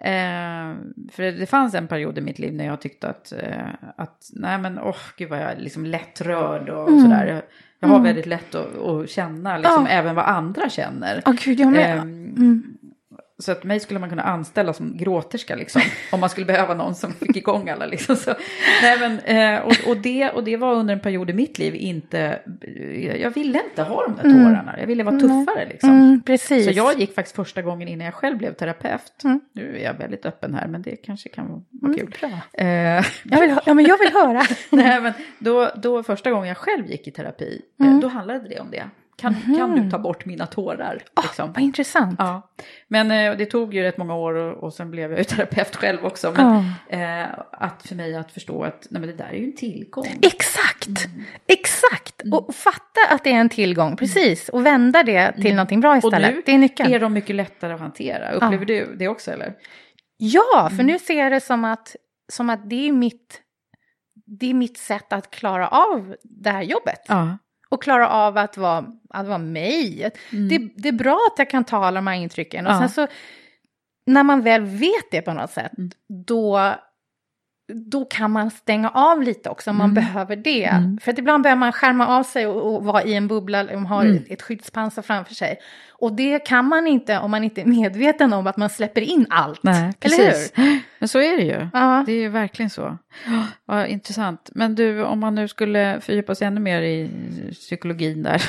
[0.00, 0.74] eh,
[1.12, 4.58] för det fanns en period i mitt liv när jag tyckte att, eh, att nej
[4.58, 7.00] men åh gud vad jag är liksom lättrörd och Mm.
[7.02, 7.42] sådär.
[7.80, 9.92] Jag, har väldigt lätt att, att känna liksom Ja.
[9.92, 11.22] även vad andra känner.
[11.26, 11.98] Åh gud, jag med.
[11.98, 12.77] Ehm, Mm.
[13.40, 15.82] Så att mig skulle man kunna anställa som gråterska liksom.
[16.12, 18.16] om man skulle behöva någon som fick igång alla liksom.
[18.16, 18.34] Så,
[18.82, 21.74] nej men, eh, och, och, det, och det var under en period i mitt liv
[21.74, 22.40] inte,
[23.20, 24.74] jag ville inte ha de där tårarna.
[24.80, 25.90] Jag ville vara tuffare liksom.
[25.90, 26.64] Mm, precis.
[26.64, 29.24] Så jag gick faktiskt första gången innan jag själv blev terapeut.
[29.24, 29.40] Mm.
[29.52, 32.14] Nu är jag väldigt öppen här men det kanske kan vara mm, kul.
[32.20, 32.64] Bra.
[32.64, 34.42] Eh, jag vill, ja men jag vill höra.
[34.70, 38.00] nej men då, då första gången jag själv gick i terapi, eh, mm.
[38.00, 38.84] då handlade det om det.
[39.20, 39.58] Kan, mm.
[39.58, 41.02] kan du ta bort mina tårar?
[41.14, 41.48] Ah, liksom.
[41.48, 42.14] Oh, vad intressant.
[42.18, 42.50] Ja.
[42.88, 45.76] Men eh, det tog ju rätt många år och, och sen blev jag ju terapeut
[45.76, 46.32] själv också.
[46.36, 47.00] Men oh.
[47.00, 50.06] eh, att för mig att förstå att nej, men det där är ju en tillgång.
[50.22, 51.24] Exakt, mm.
[51.46, 52.22] exakt.
[52.22, 52.38] Mm.
[52.38, 54.48] Och fatta att det är en tillgång, precis.
[54.48, 55.56] Och vända det till mm.
[55.56, 56.30] någonting bra istället.
[56.30, 56.92] Och nu det är nyckeln.
[56.92, 58.32] är de mycket lättare att hantera.
[58.32, 58.66] Upplever oh.
[58.66, 59.54] du det också eller?
[60.16, 60.86] Ja, för mm.
[60.86, 61.96] nu ser jag det som att,
[62.32, 63.42] som att det är mitt
[64.40, 67.04] det är mitt sätt att klara av det här jobbet.
[67.08, 70.10] Ja och klara av att vara, att vara mig.
[70.32, 70.48] Mm.
[70.48, 72.66] Det, det, är bra att jag kan ta alla de här intrycken.
[72.66, 72.78] Och ja.
[72.78, 73.06] sen så,
[74.06, 75.90] när man väl vet det på något sätt, mm.
[76.26, 76.74] då,
[77.68, 79.94] då kan man stänga av lite också om man mm.
[79.94, 80.64] behöver det.
[80.64, 80.98] Mm.
[80.98, 83.86] För att ibland behöver man skärma av sig och, och vara i en bubbla, man
[83.86, 84.24] har mm.
[84.28, 85.58] ett skyddspansar framför sig.
[86.00, 89.26] Och det kan man inte om man inte är medveten om att man släpper in
[89.30, 89.62] allt.
[89.62, 90.52] Nej, precis.
[90.98, 91.68] Men så är det ju.
[91.72, 92.02] Ja.
[92.06, 92.98] Det är ju verkligen så.
[93.64, 94.50] Vad intressant.
[94.54, 97.10] Men du, om man nu skulle fördjupa sig ännu mer i
[97.52, 98.42] psykologin där.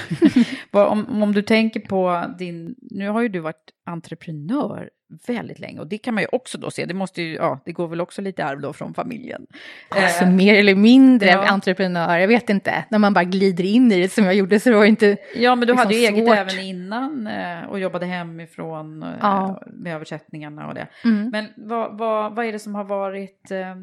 [0.72, 4.90] om, om du tänker på din, nu har ju du varit entreprenör
[5.28, 7.72] väldigt länge och det kan man ju också då se, det måste ju, ja, det
[7.72, 9.48] går väl också lite arv då från familjen.
[9.90, 11.48] Alltså eh, mer eller mindre ja.
[11.48, 14.70] entreprenör, jag vet inte, när man bara glider in i det som jag gjorde så
[14.70, 18.06] det var inte Ja, men du liksom hade ju eget även innan eh, och jobbade
[18.06, 19.64] hemifrån eh, ja.
[19.68, 20.88] med översättningarna och det.
[21.04, 21.30] Mm.
[21.30, 23.76] Men vad, vad, vad är det som har varit eh,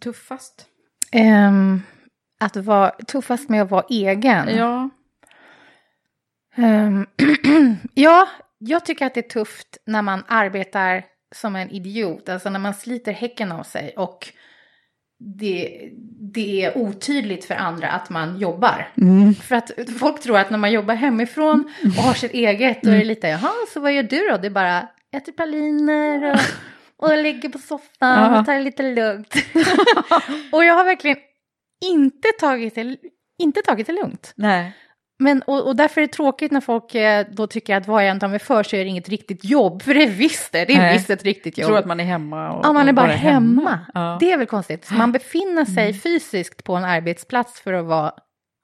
[0.00, 0.66] tuffast?
[1.14, 1.82] Um,
[2.40, 4.56] att vara tuffast med att vara egen?
[4.56, 4.90] Ja.
[6.56, 7.06] Um,
[7.94, 8.28] ja,
[8.64, 12.74] jag tycker att det är tufft när man arbetar som en idiot, alltså när man
[12.74, 14.32] sliter häcken av sig och
[15.24, 15.90] det,
[16.34, 18.88] det är otydligt för andra att man jobbar.
[18.96, 19.34] Mm.
[19.34, 22.98] För att folk tror att när man jobbar hemifrån och har sitt eget, då är
[22.98, 24.36] det lite, jaha, så vad gör du då?
[24.36, 26.38] Det är bara äter praliner och,
[27.10, 29.34] och ligger på soffan och tar det lite lugnt.
[30.52, 31.16] och jag har verkligen
[31.84, 32.96] inte tagit det,
[33.38, 34.32] inte tagit det lugnt.
[34.36, 34.72] Nej.
[35.22, 38.10] Men, och, och, därför är det tråkigt när folk eh, då tycker att vad jag
[38.10, 39.82] än tar mig för så är det inget riktigt jobb.
[39.92, 40.92] För det är visst det, det är Nej.
[40.92, 41.62] visst ett riktigt jobb.
[41.62, 42.52] Jag tror att man är hemma.
[42.52, 43.70] Och, ja, man är bara, bara hemma.
[43.70, 43.78] hemma.
[43.94, 44.16] Ja.
[44.20, 44.84] Det är väl konstigt.
[44.84, 46.00] Så man befinner sig mm.
[46.00, 48.12] fysiskt på en arbetsplats för att vara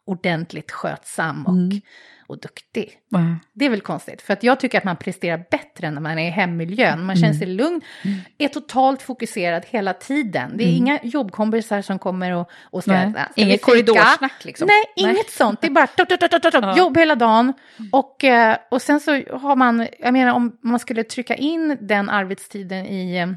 [0.05, 1.81] ordentligt skötsam och mm
[2.29, 2.93] och duktig.
[3.15, 3.37] Mm.
[3.55, 6.27] Det är väl konstigt, för att jag tycker att man presterar bättre när man är
[6.27, 7.05] i hemmiljön.
[7.05, 7.57] Man känner sig mm.
[7.57, 8.19] lugn, mm.
[8.39, 10.57] är totalt fokuserad hela tiden.
[10.57, 10.77] Det är mm.
[10.77, 12.93] inga jobbkompisar som kommer och, och ska...
[12.93, 13.13] Nej.
[13.13, 14.67] ska inget korridorsnack liksom?
[14.67, 15.61] Nej, Nej, inget sånt.
[15.61, 17.53] Det är bara tot, tot, tot, tot, jobb hela dagen.
[17.93, 22.11] Och, eh, och sen så har man, jag menar om man skulle trycka in den
[22.11, 23.37] arbetstiden i um,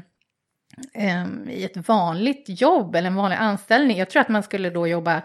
[1.48, 3.98] i ett vanligt jobb eller en vanlig anställning.
[3.98, 5.22] Jag tror att man skulle då jobba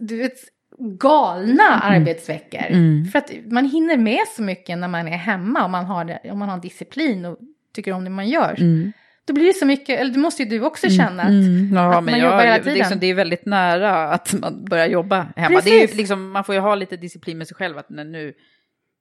[0.00, 0.36] du vet,
[0.78, 1.82] galna mm.
[1.82, 2.66] arbetsveckor.
[2.68, 3.04] Mm.
[3.04, 6.38] För att man hinner med så mycket när man är hemma och man har, om
[6.38, 7.38] man har disciplin och
[7.74, 8.54] tycker om det man gör.
[8.58, 8.92] Mm.
[9.26, 10.96] Då blir det så mycket, eller det måste ju du också mm.
[10.96, 11.70] känna att, mm.
[11.74, 12.78] ja, att man jag, jobbar hela tiden.
[12.78, 15.60] Liksom, det är väldigt nära att man börjar jobba hemma.
[15.64, 18.34] Det är liksom, man får ju ha lite disciplin med sig själv att nu,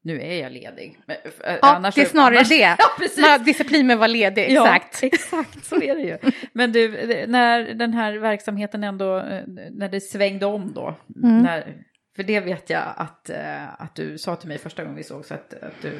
[0.03, 0.99] nu är jag ledig.
[1.05, 2.55] Men, ja, annars, det är snarare annars, det.
[2.79, 3.45] Ja, precis.
[3.45, 4.99] disciplin med att vara ledig, exakt.
[5.01, 6.17] Ja, exakt, så är det ju.
[6.53, 6.91] Men du,
[7.27, 11.43] när den här verksamheten ändå, eh, när det svängde om då, mm.
[11.43, 11.83] när,
[12.15, 15.25] för det vet jag att, eh, att du sa till mig första gången vi såg
[15.25, 15.91] så att, att du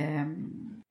[0.00, 0.26] eh,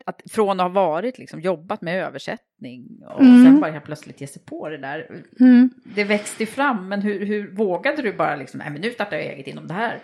[0.06, 3.44] att från att ha varit liksom, jobbat med översättning och mm.
[3.46, 5.24] sen bara helt plötsligt ge sig på det där.
[5.40, 5.70] Mm.
[5.84, 9.26] Det växte fram, men hur, hur vågade du bara liksom, nej men nu startar jag
[9.26, 10.00] eget inom det här?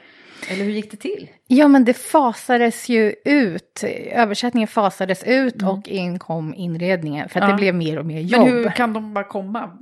[0.49, 1.29] Eller hur gick det till?
[1.47, 3.83] Ja, men det fasades ju ut.
[4.11, 5.73] Översättningen fasades ut mm.
[5.73, 7.29] och in kom inredningen.
[7.29, 7.51] För att ja.
[7.51, 8.47] det blev mer och mer jobb.
[8.47, 9.77] Men hur kan de bara komma?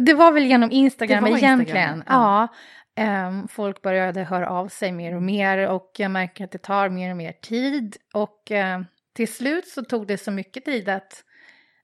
[0.00, 1.60] Det var väl genom Instagram egentligen.
[1.60, 2.02] Instagram.
[2.06, 2.48] Ja.
[2.94, 3.28] ja.
[3.28, 6.88] Um, folk började höra av sig mer och mer och jag märker att det tar
[6.88, 7.96] mer och mer tid.
[8.14, 11.24] Och uh, till slut så tog det så mycket tid att,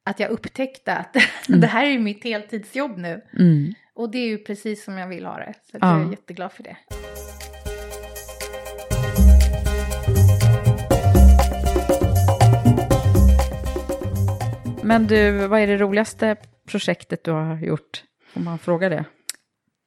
[0.04, 1.16] att jag upptäckte att
[1.48, 1.60] mm.
[1.60, 3.24] det här är mitt heltidsjobb nu.
[3.38, 3.74] Mm.
[3.94, 5.54] Och det är ju precis som jag vill ha det.
[5.70, 5.98] Så ja.
[5.98, 6.76] jag är jätteglad för det.
[14.86, 18.02] Men du, vad är det roligaste projektet du har gjort?
[18.34, 19.04] Om man frågar det.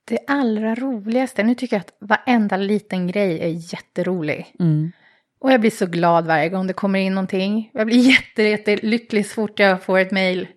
[0.07, 4.55] Det allra roligaste, nu tycker jag att varenda liten grej är jätterolig.
[4.59, 4.91] Mm.
[5.39, 7.71] Och jag blir så glad varje gång det kommer in någonting.
[7.73, 10.47] Jag blir jätte, jättelycklig så fort jag får ett mejl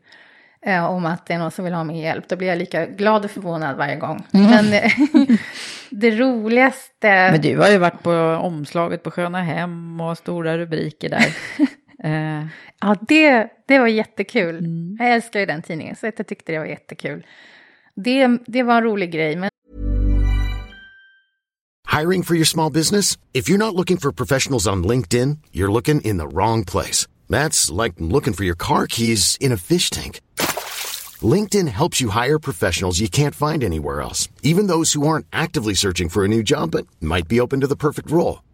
[0.67, 2.29] eh, om att det är någon som vill ha min hjälp.
[2.29, 4.27] Då blir jag lika glad och förvånad varje gång.
[4.33, 4.51] Mm.
[4.51, 4.93] Men eh,
[5.91, 7.31] det roligaste...
[7.33, 11.37] Men du har ju varit på omslaget på Sköna Hem och stora rubriker där.
[12.05, 12.47] Eh,
[12.85, 14.67] Ja, det, det var jättekul.
[14.99, 17.27] Jag älskar ju den tidningen, så jag tyckte det var jättekul.
[17.95, 19.51] Det, det var en rolig grej, men
[22.01, 23.19] Hiring for your small business?
[23.35, 27.07] If you're not looking for professionals on LinkedIn, you're looking in the wrong place.
[27.29, 30.21] That's like looking for your car keys in a fish tank.
[31.35, 35.75] LinkedIn helps you hire professionals you can't find anywhere else, even those who aren't actively
[35.75, 38.39] searching for a new job but might be open to the perfect role.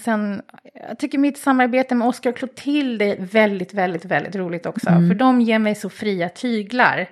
[0.00, 0.42] Sen,
[0.88, 4.86] jag tycker mitt samarbete med Oskar och Clotilde är väldigt, väldigt, väldigt roligt också.
[4.86, 7.08] För de ger mig så fria tyglar.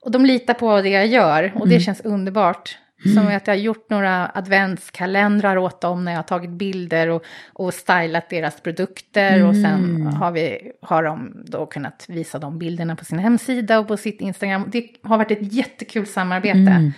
[0.00, 2.78] Och de litar på det jag gör och det känns underbart.
[3.14, 7.24] Som att jag har gjort några adventskalendrar åt dem när jag har tagit bilder och,
[7.52, 9.46] och stylat deras produkter.
[9.46, 13.88] Och sen har, vi, har de då kunnat visa de bilderna på sin hemsida och
[13.88, 14.64] på sitt Instagram.
[14.72, 16.92] Det har varit ett jättekul samarbete.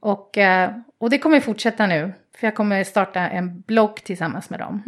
[0.00, 2.12] Och, eh, och det kommer fortsätta nu.
[2.38, 4.82] För jag kommer starta en blogg tillsammans med dem.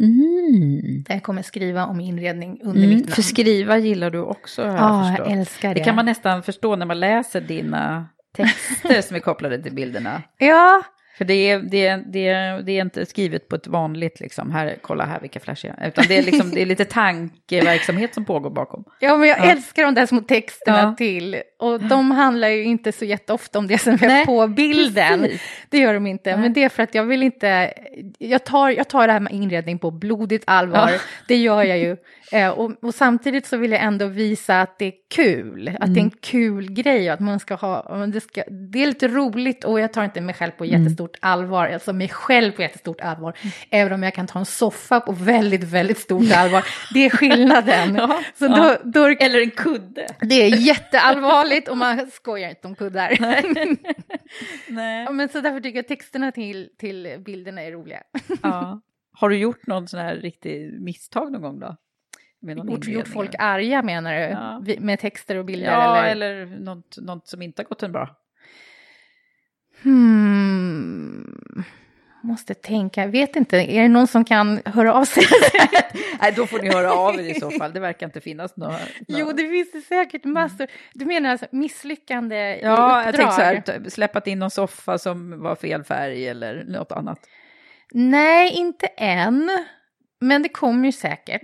[1.07, 3.11] Där jag kommer skriva om inredning under Mm, mitt namn.
[3.15, 5.31] för skriva gillar du också har jag Ja, jag förstått.
[5.33, 5.83] älskar Det det.
[5.83, 10.21] kan man nästan förstå när man läser dina texter som är kopplade till bilderna.
[10.37, 10.81] Ja,
[11.21, 14.51] För det är, det, är, det, är, det är inte skrivet på ett vanligt, liksom,
[14.51, 18.49] här, kolla här vilka flashiga, utan det är, liksom, det är lite tankeverksamhet som pågår
[18.49, 18.83] bakom.
[18.99, 19.43] ja men jag Ja.
[19.51, 20.95] älskar de där små texterna Ja.
[20.97, 21.41] till.
[21.59, 25.19] Och de handlar ju inte så jätteofta om det som är Nej, på bilden.
[25.21, 25.41] precis.
[25.69, 26.37] Det gör de inte.
[26.37, 27.73] Men det är för att jag vill inte...
[28.19, 30.89] Jag tar, jag tar det här med inredning på blodigt allvar.
[30.93, 30.99] Ja.
[31.27, 31.97] Det gör jag ju.
[32.31, 35.77] Eh, och, och samtidigt så vill jag ändå visa att det är kul.
[35.79, 38.05] Att det är en kul grej och att man ska ha...
[38.05, 41.67] Det, ska, det är lite roligt och jag tar inte mig själv på jättestort allvar.
[41.67, 43.37] Alltså mig själv på jättestort allvar.
[43.69, 46.65] Även om jag kan ta en soffa på väldigt, väldigt stort allvar.
[46.93, 47.95] Det är skillnaden.
[48.01, 48.77] Ja, så ja.
[48.83, 50.07] då, då, Eller en kudde.
[50.19, 53.17] det är jätteallvarligt och man skojar inte om kuddar.
[54.67, 55.07] Nej.
[55.11, 58.03] Men så därför tycker jag texterna till, till bilderna är roliga.
[58.43, 58.81] Ja.
[59.13, 61.77] Har du gjort någon sån här riktig misstag någon gång då?
[62.41, 64.19] Gjort, gjort folk arga menar du?
[64.19, 64.61] Ja.
[64.79, 66.33] Med texter och bilder Ja, eller?
[66.33, 68.09] eller, något, något som inte har gått en bra.
[69.83, 71.63] Hmm.
[72.23, 75.23] Måste tänka, jag vet inte, är det någon som kan höra av sig?
[76.21, 77.73] Nej, då får ni höra av er i så fall.
[77.73, 78.77] Det verkar inte finnas några...
[79.07, 80.67] jo, det finns det säkert massor.
[80.93, 83.35] Du menar alltså misslyckande Ja, jag uppdrag?
[83.35, 87.19] tänkte så här, släppat in någon soffa som var fel färg eller något annat.
[87.91, 89.49] Nej, inte än.
[90.21, 91.41] Men det kommer ju säkert.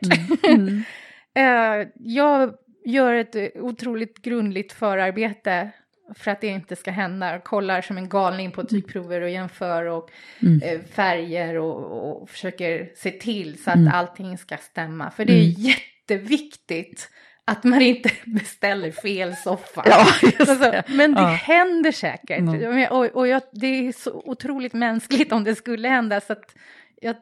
[0.47, 0.83] Mm.
[1.37, 2.53] Eh, jag
[2.85, 5.69] gör ett otroligt grundligt förarbete
[6.15, 7.39] för att det inte ska hända.
[7.39, 10.09] Kollar som en galning på tygprover och jämför och
[10.41, 10.61] Mm.
[10.61, 13.93] eh, färger och, och försöker se till så att Mm.
[13.93, 15.11] allting ska stämma.
[15.11, 17.09] För det är jätteviktigt
[17.45, 19.83] att man inte beställer fel soffa.
[19.85, 20.05] Ja,
[20.39, 21.27] Alltså, men det Ja.
[21.27, 22.39] händer säkert.
[22.39, 22.77] Mm.
[22.79, 26.21] Jag Och, och jag, det är så otroligt mänskligt om det skulle hända.
[26.21, 26.55] Så att
[27.01, 27.15] jag,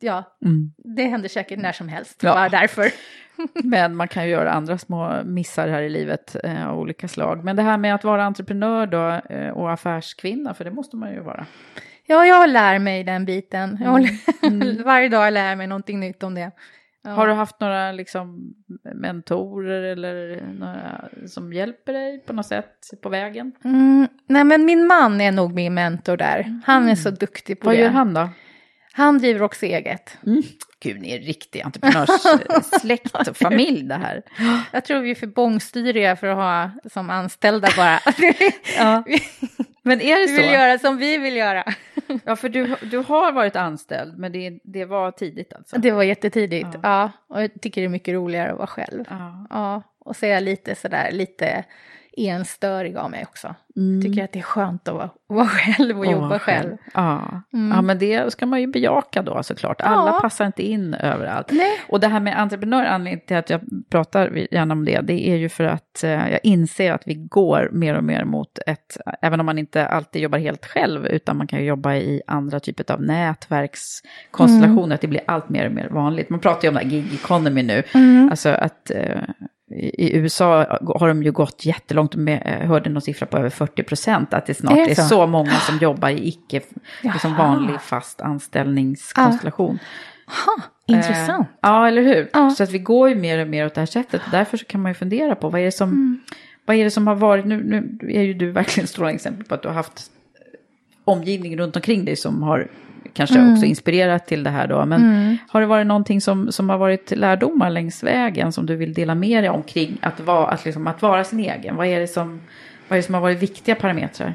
[0.00, 0.72] ja, Mm.
[0.96, 2.22] det händer säkert när som helst.
[2.22, 2.34] Ja.
[2.34, 2.84] Bara därför.
[3.64, 7.44] Men man kan ju göra andra små missar här i livet eh, av olika slag.
[7.44, 11.12] Men det här med att vara entreprenör då eh, och affärskvinna, för det måste man
[11.12, 11.46] ju vara.
[12.06, 13.70] Ja, jag lär mig den biten.
[13.76, 13.88] Mm.
[13.90, 16.50] håller, varje dag lär jag mig någonting nytt om det.
[17.04, 17.10] Ja.
[17.10, 18.54] Har du haft några liksom,
[18.94, 23.52] mentorer eller några som hjälper dig på något sätt på vägen?
[23.64, 26.60] Mm, nej, men min man är nog min mentor där.
[26.66, 27.80] Han är så duktig på Vad det.
[27.80, 28.28] gör han då?
[28.98, 30.18] Han driver också eget.
[30.80, 34.22] Gud, ni är riktig entreprenörssläkt och familj det här.
[34.72, 38.00] Jag tror vi är för bångstyriga för att ha som anställda bara.
[38.78, 39.04] Ja.
[39.82, 40.52] Men är det Vi vill så?
[40.52, 41.64] göra som vi vill göra.
[42.24, 45.78] Ja, för du, du har varit anställd, men det, det var tidigt alltså?
[45.78, 46.68] Det var jättetidigt.
[46.72, 46.80] Ja.
[46.82, 47.10] Ja.
[47.28, 49.04] Och jag tycker det är mycket roligare att vara själv.
[49.10, 49.46] Ja.
[49.50, 49.82] Ja.
[49.98, 51.64] Och så är jag lite sådär, lite
[52.26, 53.54] enstörig av mig också.
[53.76, 54.02] Mm.
[54.02, 56.76] Tycker att det är skönt att vara, vara själv och Åh, jobba själv.
[56.94, 57.42] Ja.
[57.52, 57.70] Mm.
[57.76, 59.80] ja, men det ska man ju bejaka då såklart.
[59.80, 60.18] Alla Ja.
[60.20, 61.48] passar inte in överallt.
[61.52, 61.70] Nej.
[61.88, 63.60] Och det här med entreprenör, anledningen till att jag
[63.90, 67.68] pratar gärna om det, det är ju för att eh, jag inser att vi går
[67.72, 71.46] mer och mer mot ett, även om man inte alltid jobbar helt själv, utan man
[71.46, 74.92] kan ju jobba i andra typer av nätverkskonstellationer, Mm.
[74.92, 76.30] att det blir allt mer och mer vanligt.
[76.30, 78.28] Man pratar ju om det här gig economy nu, Mm.
[78.30, 79.20] alltså att eh,
[79.70, 83.50] i i USA har de ju gått jättelångt, med, jag hörde någon siffra på över
[83.50, 85.02] 40 procent, att det snart Är är, det så?
[85.02, 86.60] så många som jobbar i icke,
[87.02, 89.78] liksom vanlig fast anställningskonstellation.
[90.26, 91.48] Ha, intressant.
[91.48, 92.30] Eh, ja, eller hur?
[92.32, 92.50] Ja.
[92.50, 94.22] Så att vi går ju mer och mer åt det här sättet.
[94.30, 96.20] Därför så kan man ju fundera på vad är det som, Mm.
[96.66, 99.44] vad är det som har varit, nu, nu är ju du verkligen ett strålande exempel
[99.46, 100.10] på att du har haft
[101.08, 102.68] omgivning runt omkring dig som har
[103.12, 103.52] kanske Mm.
[103.52, 104.84] också inspirerat till det här då.
[104.86, 108.94] Men har det varit någonting som, som har varit lärdomar längs vägen som du vill
[108.94, 111.76] dela med dig omkring att vara, att liksom, att vara sin egen?
[111.76, 112.40] Vad är, det som,
[112.88, 114.34] vad är det som har varit viktiga parametrar?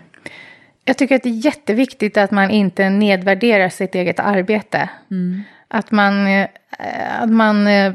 [0.85, 4.89] Jag tycker att det är jätteviktigt att man inte nedvärderar sitt eget arbete.
[5.67, 6.47] Att man, eh,
[7.19, 7.93] att man eh,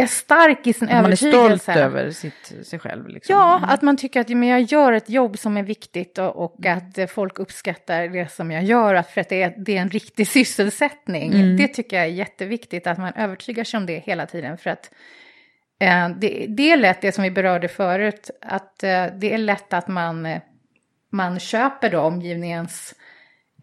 [0.00, 1.58] är stark i sin Att man är övertygelse.
[1.58, 3.08] stolt över sitt, sig själv.
[3.08, 3.36] Liksom.
[3.36, 6.66] Ja, att man tycker att men jag gör ett jobb som är viktigt och, och
[6.66, 9.80] att eh, folk uppskattar det som jag gör, att för att det är, det är
[9.80, 11.56] en riktig sysselsättning.
[11.56, 14.58] Det tycker jag är jätteviktigt, att man övertygar sig om det hela tiden.
[14.58, 14.90] För att
[15.78, 19.72] eh, det, det är lätt, det som vi berörde förut, att eh, det är lätt
[19.72, 20.40] att man, eh,
[21.10, 22.94] man köper då omgivningens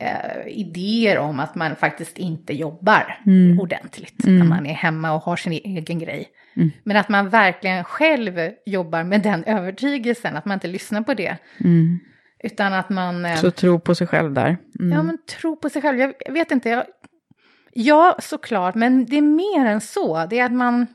[0.01, 3.19] eh, idéer om att man faktiskt inte jobbar
[3.59, 6.27] ordentligt när man är hemma och har sin egen grej.
[6.83, 11.37] Men att man verkligen själv jobbar med den övertygelsen, att man inte lyssnar på det.
[12.43, 13.25] Utan att man...
[13.25, 14.57] eh, Så tro på sig själv där.
[14.79, 14.91] Mm.
[14.91, 15.99] Ja, men tro på sig själv.
[15.99, 16.69] Jag vet inte.
[16.69, 16.85] Jag,
[17.73, 18.75] ja, såklart.
[18.75, 20.25] Men det är mer än så.
[20.29, 20.87] Det är att man...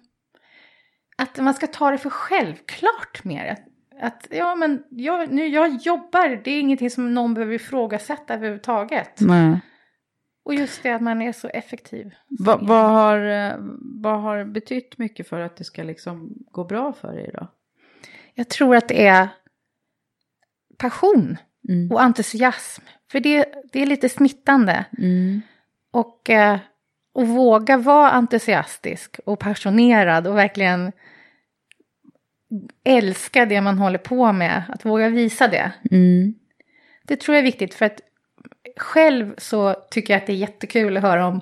[1.18, 3.56] Att man ska ta det för självklart mer.
[4.00, 6.40] Att, ja, men jag, nu, jag jobbar.
[6.44, 9.20] Det är ingenting som någon behöver ifrågasätta överhuvudtaget.
[9.20, 9.60] Nej.
[10.44, 12.14] Och just det att man är så effektiv.
[12.28, 16.92] Va, vad, har, eh, vad har betytt mycket för att det ska liksom gå bra
[16.92, 17.46] för dig då?
[18.34, 19.28] Jag tror att det är
[20.78, 21.36] passion
[21.68, 21.92] Mm.
[21.92, 22.82] och entusiasm.
[23.12, 24.84] För det, det är lite smittande.
[24.98, 25.40] Mm.
[25.90, 26.58] Och, eh,
[27.14, 30.92] och våga vara entusiastisk och passionerad och verkligen
[32.84, 34.62] älska det man håller på med.
[34.68, 35.72] Att våga visa det.
[35.90, 36.34] Mm.
[37.06, 38.00] Det tror jag är viktigt för att
[38.76, 41.40] själv så tycker jag att det är jättekul att höra om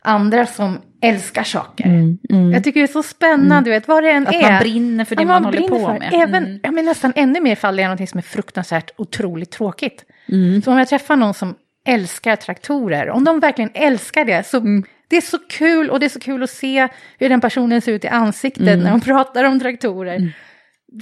[0.00, 2.16] andra som älskar saker.
[2.52, 4.50] Jag tycker det är så spännande, du vet, vad det än Att är.
[4.50, 5.98] man brinner för det Ja, man, håller på för.
[5.98, 6.10] med.
[6.12, 6.60] Även, Mm.
[6.62, 10.04] ja, men nästan ännu mer fall det är någonting som är fruktansvärt otroligt tråkigt.
[10.28, 10.62] Mm.
[10.62, 11.54] Så om jag träffar någon som
[11.86, 14.84] älskar traktorer, om de verkligen älskar det, så Mm.
[15.08, 16.88] Det är så kul och det är så kul att se
[17.18, 20.16] hur den personen ser ut i ansiktet när de pratar om traktorer.
[20.16, 20.28] Mm.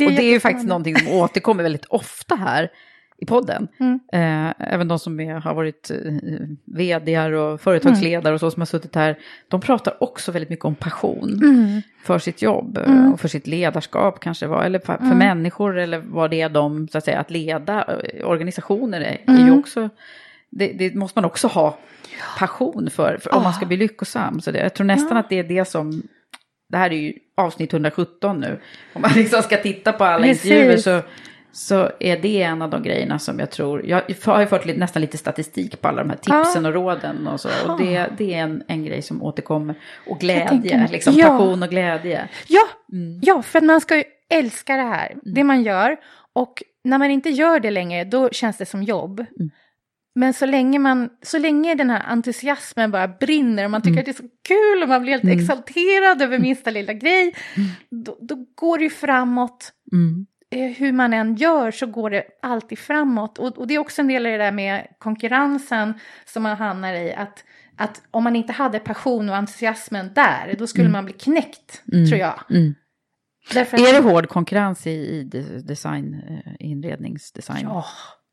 [0.06, 2.70] och det är ju faktiskt någonting som återkommer väldigt ofta här
[3.18, 3.68] i podden.
[3.80, 4.00] Mm.
[4.12, 6.12] Eh, även de som är, har varit eh,
[6.64, 10.74] vd och företagsledare och så som har suttit här, de pratar också väldigt mycket om
[10.74, 11.82] passion Mm.
[12.04, 15.08] för sitt jobb eh, och för sitt ledarskap kanske, var, eller för, Mm.
[15.08, 17.84] för människor eller vad det är de, så att säga, att leda
[18.14, 19.46] eh, organisationer är, är Mm.
[19.46, 19.88] ju också,
[20.52, 21.78] det, det måste man också ha
[22.38, 24.40] passion för, för om man ska bli lyckosam.
[24.40, 26.02] Så det, jag tror nästan att det är det som
[26.68, 28.60] det här är ju avsnitt 117 nu.
[28.94, 30.44] Om man liksom ska titta på alla Precis.
[30.44, 31.00] intervjuer så,
[31.52, 34.78] så är det en av de grejerna som jag tror, jag har ju fått lite,
[34.78, 37.48] nästan lite statistik på alla de här tipsen och råden och så.
[37.68, 39.74] Och det, det är en, en grej som återkommer.
[40.06, 41.26] Och glädje, liksom Ja.
[41.28, 42.28] passion och glädje.
[42.48, 43.20] Ja, Mm.
[43.22, 45.96] ja, för att man ska ju älska det här, det man gör.
[46.32, 49.20] Och när man inte gör det längre, då känns det som jobb.
[49.20, 49.50] Mm.
[50.14, 54.00] Men så länge, man, så länge den här entusiasmen bara brinner och man tycker Mm.
[54.00, 55.38] att det är så kul och man blir helt Mm.
[55.40, 57.34] exalterad över minsta lilla grej,
[57.90, 59.72] då, då går det ju framåt.
[59.92, 60.26] Mm.
[60.50, 63.38] Eh, Hur man än gör så går det alltid framåt.
[63.38, 65.94] Och, och det är också en del i det där med konkurrensen
[66.24, 67.12] som man hamnar i.
[67.14, 67.44] Att,
[67.76, 72.06] att om man inte hade passion och entusiasmen där, då skulle man bli knäckt, Mm.
[72.08, 72.40] tror jag.
[72.50, 72.74] Mm.
[73.54, 77.62] Därför Är det hård konkurrens i, i de- design, eh, inredningsdesign?
[77.62, 77.84] Ja.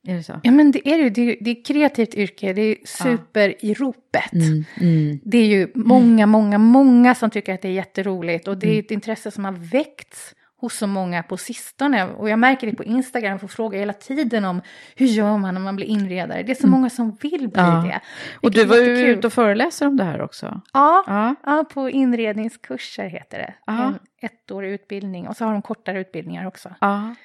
[0.08, 0.40] Är det så?
[0.44, 3.74] Ja men det är det ju, det det är kreativt yrke, det är super i
[3.74, 4.34] ropet.
[4.34, 8.58] Mm, mm, Det är ju många, många, många som tycker att det är jätteroligt och
[8.58, 8.78] det Mm.
[8.78, 12.06] är ett intresse som har väckts hos så många på sistone.
[12.06, 14.62] Och jag märker det på Instagram, får frågor hela tiden om
[14.96, 16.44] hur gör man när man blir inredare.
[16.44, 17.74] Det är så många som vill bli Mm.
[17.76, 17.82] Ja.
[17.84, 18.00] det.
[18.42, 20.62] Och du var ju ute och föreläser om det här också.
[20.74, 21.36] Ja, Ja.
[21.46, 23.54] ja, på inredningskurser heter det.
[23.66, 23.84] Ja.
[23.88, 26.76] En ettårig utbildning och så har de kortare utbildningar också.
[26.82, 27.16] Ja.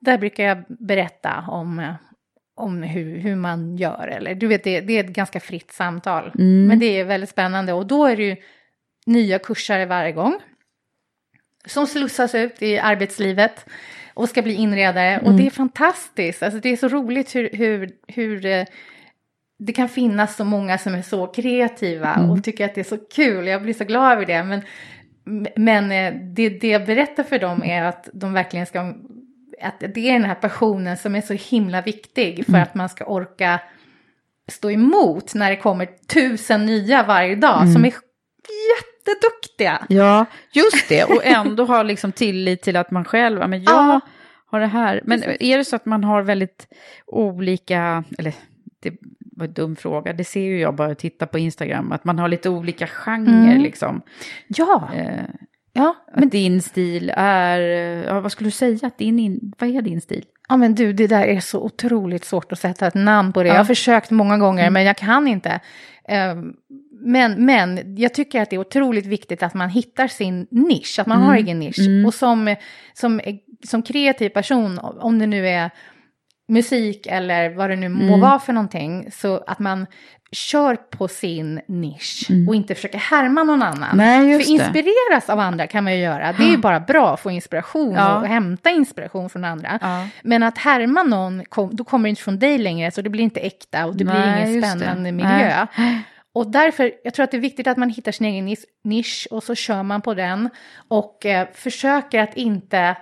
[0.00, 1.94] Där brukar jag berätta om,
[2.54, 4.08] om hur, hur man gör.
[4.08, 6.32] Eller, du vet, det, det är ett ganska fritt samtal.
[6.38, 6.66] Mm.
[6.66, 7.72] Men det är väldigt spännande.
[7.72, 8.36] Och då är det ju
[9.06, 10.38] nya kursare varje gång.
[11.66, 13.66] Som slussas ut i arbetslivet
[14.14, 15.18] och ska bli inredare.
[15.18, 15.36] Och Mm.
[15.36, 16.42] det är fantastiskt.
[16.42, 18.64] Alltså, det är så roligt hur, hur, hur eh,
[19.58, 22.30] det kan finnas så många som är så kreativa Mm.
[22.30, 23.46] och tycker att det är så kul.
[23.46, 24.44] Jag blir så glad över det.
[24.44, 24.62] Men,
[25.56, 28.94] men eh, det, det jag berättar för dem är att de verkligen ska...
[29.62, 32.62] Att det är den här passionen som är så himla viktig för Mm.
[32.62, 33.60] att man ska orka
[34.52, 37.72] stå emot när det kommer tusen nya varje dag Mm.
[37.72, 37.92] som är
[39.06, 39.86] jätteduktiga.
[39.88, 41.04] Ja, just det.
[41.04, 44.00] Och ändå ha liksom tillit till att man själv, men jag Ja.
[44.46, 45.00] har det här.
[45.04, 46.68] Men är det så att man har väldigt
[47.06, 48.34] olika, eller
[48.82, 48.92] det
[49.36, 52.18] var en dum fråga, det ser ju jag bara att titta på Instagram, att man
[52.18, 53.62] har lite olika genrer Mm.
[53.62, 54.02] liksom.
[54.46, 55.24] Ja, Eh,
[55.76, 59.52] ja, att men, din stil är, eh, ja, vad skulle du säga, att din, in,
[59.58, 60.24] vad är din stil?
[60.48, 63.48] ja, men du, det där är så otroligt svårt att sätta ett namn på det.
[63.48, 63.54] Ja.
[63.54, 65.60] Jag har försökt många gånger, men jag kan inte.
[66.08, 66.54] Ehm,
[67.00, 71.06] Men, men jag tycker att det är otroligt viktigt att man hittar sin nisch, att
[71.06, 72.06] man har egen nisch.
[72.06, 72.56] Och som,
[72.94, 73.20] som,
[73.64, 75.70] som kreativ person, om det nu är
[76.48, 78.20] musik eller vad det nu må Mm.
[78.20, 79.86] vara för någonting, så att man
[80.32, 83.90] kör på sin nisch och inte försöker härma någon annan.
[83.92, 83.96] Mm.
[83.96, 84.52] Nej, för det.
[84.52, 86.32] inspireras av andra kan man ju göra.
[86.32, 88.20] Det är ju bara bra att få inspiration Ja.
[88.20, 89.78] och hämta inspiration från andra.
[89.82, 90.08] Ja.
[90.22, 91.42] Men att härma någon,
[91.72, 94.14] då kommer det inte från dig längre, så det blir inte äkta och det blir
[94.14, 94.78] Nej, ingen just det.
[94.80, 95.66] spännande miljö.
[95.76, 96.02] Nej.
[96.34, 99.28] Och därför, jag tror att det är viktigt att man hittar sin egen nis- nisch
[99.30, 100.50] och så kör man på den
[100.88, 102.96] och eh, försöker att inte,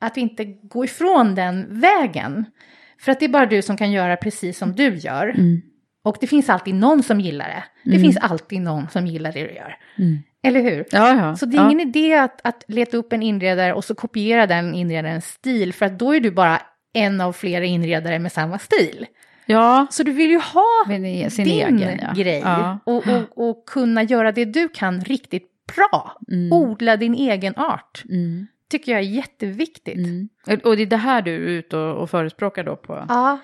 [0.00, 2.44] att inte gå ifrån den vägen.
[3.00, 5.28] För att det är bara du som kan göra precis som du gör.
[5.28, 5.62] Mm.
[6.02, 7.90] Och det finns alltid någon som gillar det.
[7.90, 9.76] Det finns alltid någon som gillar det du gör.
[10.42, 10.84] Eller hur?
[10.90, 11.36] Ja, ja.
[11.36, 11.70] Så det är ja.
[11.70, 15.86] ingen idé att, att leta upp en inredare och så kopiera den inredarens stil, för
[15.86, 19.06] att då är du bara en av flera inredare med samma stil.
[19.46, 20.84] Ja, Så du vill ju ha
[21.30, 22.44] sin din egen grej
[22.84, 26.16] och, och, och kunna göra det du kan riktigt bra.
[26.50, 28.02] Odla din egen art.
[28.08, 28.46] Mm.
[28.70, 29.96] Tycker jag är jätteviktigt.
[29.96, 30.28] Mm.
[30.64, 33.38] Och- det är det här du är ute och, och förespråkar då på, Ja,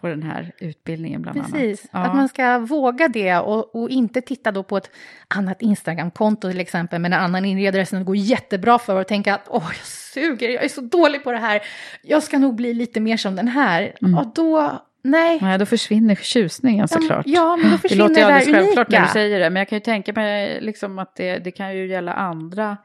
[0.00, 1.86] på den här utbildningen bland precis.
[1.92, 2.08] annat?
[2.08, 4.90] Att man ska våga det och, och inte titta då på ett
[5.28, 9.34] annat Instagramkonto till exempel med en annan inredare som det går jättebra för och tänka
[9.34, 11.60] att åh, jag suger, jag är så dålig på det här,
[12.02, 13.94] jag ska nog bli lite mer som den här.
[14.18, 15.38] Och då, nej.
[15.42, 17.26] Nej, då försvinner tjusningen Ja, såklart.
[17.26, 19.50] ja, men då det försvinner låter ju det alldeles självklart när du säger det.
[19.50, 22.76] Men jag kan ju tänka mig liksom att det, det kan ju gälla andra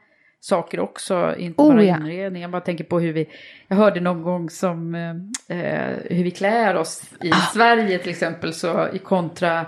[0.46, 1.96] saker också, inte Oh, bara ja.
[1.96, 2.42] inredning.
[2.42, 3.26] Jag bara tänker på hur vi,
[3.68, 5.10] jag hörde någon gång som eh,
[5.58, 7.34] eh, hur vi klär oss i Ah.
[7.52, 9.60] Sverige till exempel, så i kontra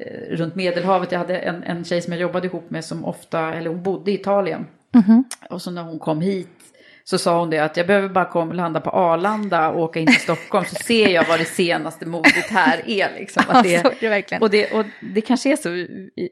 [0.00, 1.12] eh, runt Medelhavet.
[1.12, 4.10] Jag hade en, en tjej som jag jobbade ihop med som ofta, eller hon bodde
[4.10, 4.66] i Italien.
[4.92, 5.24] Mhm.
[5.50, 6.48] Och så när hon kom hit
[7.06, 10.06] så sa hon det att jag behöver bara komma, landa på Arlanda och åka in
[10.06, 13.08] till Stockholm så ser jag vad det senaste modet här är.
[13.18, 13.42] Liksom.
[13.48, 13.70] Att det,
[14.30, 16.30] Ja, och, det, och det kanske är så, i-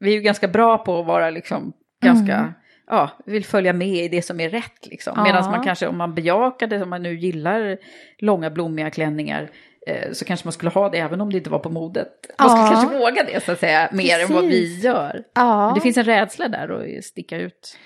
[0.00, 1.72] vi är ju ganska bra på att vara liksom
[2.04, 2.52] ganska,
[2.86, 5.12] ja, vill följa med i det som är rätt liksom.
[5.16, 5.22] Ja.
[5.22, 7.78] Medan man kanske, om man bejakar det, om man nu gillar
[8.18, 9.50] långa blommiga klänningar,
[9.86, 12.08] eh, så kanske man skulle ha det även om det inte var på modet.
[12.38, 12.70] Man skulle Ja.
[12.70, 14.84] kanske våga det så att säga, mer än vad vi Precis.
[14.84, 15.22] gör.
[15.34, 15.66] Ja.
[15.66, 17.76] Men det finns en rädsla där att sticka ut.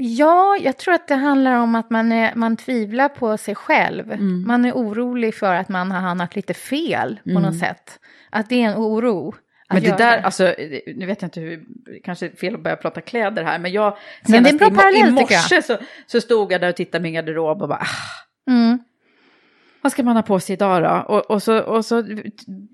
[0.00, 4.12] Ja, jag tror att det handlar om att man, är, man tvivlar på sig själv.
[4.12, 4.44] Mm.
[4.46, 7.42] Man är orolig för att man har hamnat lite fel på Mm.
[7.42, 7.98] något sätt.
[8.30, 9.34] Att det är en oro.
[9.70, 10.54] Men det där, alltså,
[10.96, 11.64] nu vet jag inte hur,
[12.04, 13.96] kanske är fel att börja prata kläder här, men jag,
[14.28, 15.12] Men det är en bra i, i parallell, jag.
[15.12, 18.78] morse så, så stod jag där och tittade i min garderob och bara, ah, Mm.
[19.82, 21.14] vad ska man ha på sig idag då?
[21.14, 22.02] Och, och, så, och så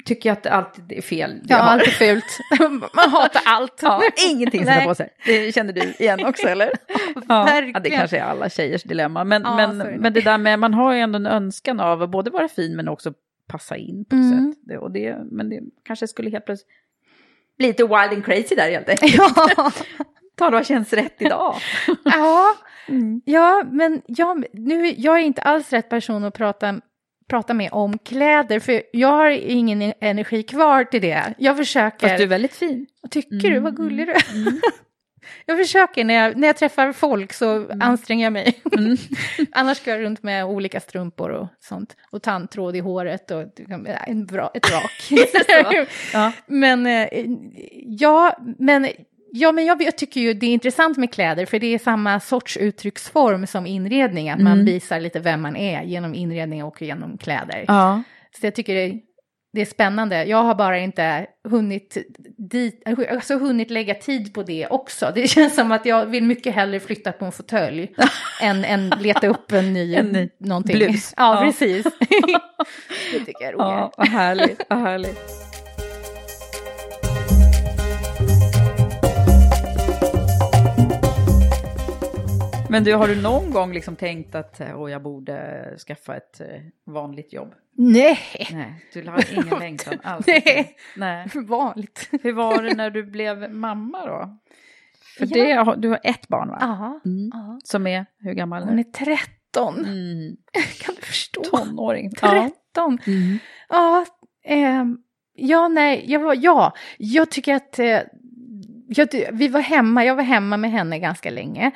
[0.05, 1.41] tycker jag att allt är fel.
[1.45, 2.39] Ja, allt är fult.
[2.95, 3.79] Man hatar allt.
[3.83, 5.09] Ja, ingenting ska på sig.
[5.27, 6.67] Det känner du igen också eller?
[7.29, 9.25] Ja, ja, det kanske är alla tjejers dilemma.
[9.25, 9.97] Men, ja, men, det.
[9.99, 12.77] men det där med, man har ju ändå en önskan av att både vara fin
[12.77, 13.13] men också
[13.49, 14.31] passa in på mm.
[14.53, 14.63] sätt.
[14.67, 16.69] Det, och det, men det kanske skulle helt plötsligt
[17.59, 19.15] bli lite wild and crazy där helt enkelt.
[19.17, 19.73] Ja.
[20.37, 21.57] Ta vad känns rätt idag.
[22.05, 22.55] ja,
[22.89, 23.21] mm.
[23.25, 26.81] ja, men jag, nu, jag är inte alls rätt person att prata
[27.29, 31.35] prata med om kläder, för jag har ingen energi kvar till det.
[31.39, 32.09] Jag försöker...
[32.09, 32.87] Fast du är väldigt fin.
[33.11, 33.53] Tycker mm.
[33.53, 33.61] du?
[33.61, 34.35] Vad gullig du är.
[34.35, 34.61] Mm.
[35.47, 37.83] Jag försöker när jag, när jag träffar folk så mm.
[37.83, 38.61] anstränger jag mig.
[38.79, 38.97] Mm.
[39.53, 41.97] Annars går jag runt med olika strumpor och sånt.
[42.11, 43.43] Och tandtråd i håret och
[44.07, 45.11] en bra, ett rak.
[46.13, 46.33] ja.
[46.47, 47.09] Men eh,
[47.85, 48.89] ja, men
[49.37, 52.21] Ja, men jag, jag, tycker ju det är intressant med kläder, för det är samma
[52.21, 54.51] sorts uttrycksform som inredning, att mm.
[54.51, 57.65] man visar lite vem man är genom inredning och genom kläder.
[57.69, 58.03] Ja.
[58.41, 59.01] Så jag tycker det,
[59.55, 60.25] det, är spännande.
[60.25, 61.97] Jag har bara inte hunnit,
[62.37, 65.13] dit, alltså hunnit lägga tid på det också.
[65.15, 67.95] Det känns som att jag vill mycket hellre flytta på en fåtölj
[68.43, 70.77] än, än leta upp en ny, en ny någonting.
[70.77, 71.15] Blus.
[71.17, 71.41] Ja, ja.
[71.41, 71.85] precis.
[73.13, 73.79] det tycker jag är roligare.
[73.81, 74.63] Ja, vad härligt.
[74.69, 75.19] Vad härligt.
[82.71, 86.47] Men du, har du någon gång liksom tänkt att oh, jag borde skaffa ett eh,
[86.87, 87.55] vanligt jobb?
[87.77, 88.49] Nej.
[88.53, 90.27] Nej du har ingen längtan alls?
[90.27, 90.77] Nej.
[90.97, 92.09] Nej, vanligt.
[92.23, 94.39] Hur var det när du blev mamma då?
[95.19, 95.65] För ja.
[95.65, 96.59] det, du har ett barn va?
[96.61, 97.01] Ja.
[97.05, 97.31] Mm.
[97.65, 98.63] Som är, hur gammal?
[98.63, 99.79] Hon är 13.
[99.79, 100.37] Mm.
[100.81, 101.45] Kan du förstå?
[101.45, 102.11] Tonåring.
[102.11, 102.53] 13.
[102.75, 103.39] Ja, mm.
[103.69, 104.07] ja,
[104.45, 104.85] eh,
[105.35, 108.01] ja nej, jag, var, ja, jag tycker att eh,
[108.89, 111.73] jag, vi var hemma, jag var hemma med henne ganska länge.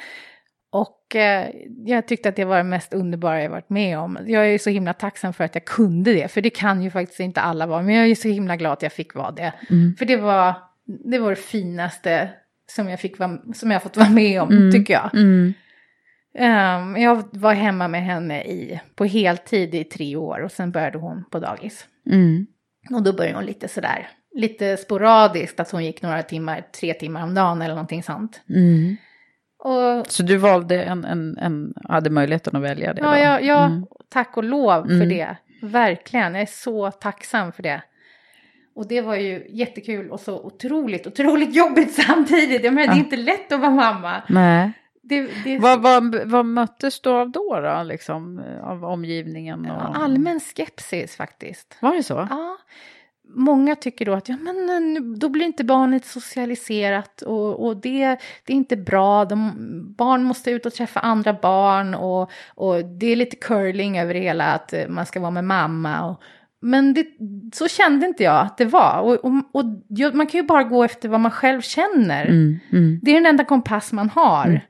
[0.70, 1.50] Och eh,
[1.84, 4.18] jag tyckte att det var det mest underbara jag varit med om.
[4.26, 7.20] Jag är så himla tacksam för att jag kunde det, för det kan ju faktiskt
[7.20, 7.82] inte alla vara.
[7.82, 9.52] Men jag är så himla glad att jag fick vara det.
[9.70, 9.96] Mm.
[9.98, 10.54] För det var,
[10.84, 12.30] det var det finaste
[12.66, 14.72] som jag, fick vara, som jag fått vara med om, mm.
[14.72, 15.14] tycker jag.
[15.14, 15.54] Mm.
[16.38, 20.98] Um, jag var hemma med henne i, på heltid i tre år och sen började
[20.98, 21.86] hon på dagis.
[22.10, 22.46] Mm.
[22.90, 27.22] Och då började hon lite sådär, lite sporadiskt, att hon gick några timmar, tre timmar
[27.22, 28.40] om dagen eller någonting sånt.
[29.58, 33.00] Och, så du valde en, en, en, hade möjligheten att välja det?
[33.00, 33.86] Ja, ja, ja mm.
[34.08, 35.08] tack och lov för mm.
[35.08, 35.36] det.
[35.62, 37.82] Verkligen, jag är så tacksam för det.
[38.74, 42.64] Och det var ju jättekul och så otroligt, otroligt jobbigt samtidigt.
[42.64, 42.92] Jag menar, ja.
[42.92, 44.22] det är inte lätt att vara mamma.
[44.28, 44.72] Nej.
[45.02, 45.58] Det, det...
[45.58, 49.70] Vad, vad, vad möttes du av då, då liksom, av omgivningen?
[49.70, 49.96] Och...
[49.96, 51.76] Allmän skepsis faktiskt.
[51.80, 52.26] Var det så?
[52.30, 52.58] Ja
[53.28, 58.06] många tycker då att ja, men, då blir inte barnet socialiserat och, och det,
[58.44, 59.24] det är inte bra.
[59.24, 59.52] De,
[59.96, 64.20] barn måste ut och träffa andra barn och, och det är lite curling över det
[64.20, 66.10] hela att eh, man ska vara med mamma.
[66.10, 66.22] Och,
[66.60, 67.06] men det,
[67.54, 69.00] så kände inte jag att det var.
[69.00, 69.64] Och, och, och,
[70.14, 72.26] man kan ju bara gå efter vad man själv känner.
[72.26, 73.00] Mm, mm.
[73.02, 74.46] Det är den enda kompass man har.
[74.46, 74.60] Mm.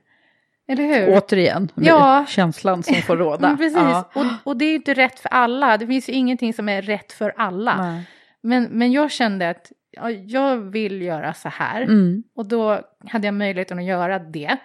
[0.67, 1.17] Eller hur?
[1.17, 2.25] Återigen, ja.
[2.27, 3.57] känslan som får råda.
[3.57, 4.09] Precis, ja.
[4.13, 5.77] och, och det är inte rätt för alla.
[5.77, 7.77] Det finns ju ingenting som är rätt för alla.
[7.77, 8.05] Nej.
[8.43, 11.81] Men, men jag kände att ja, jag vill göra så här.
[11.81, 12.23] Mm.
[12.35, 14.57] Och då hade jag möjligheten att göra det.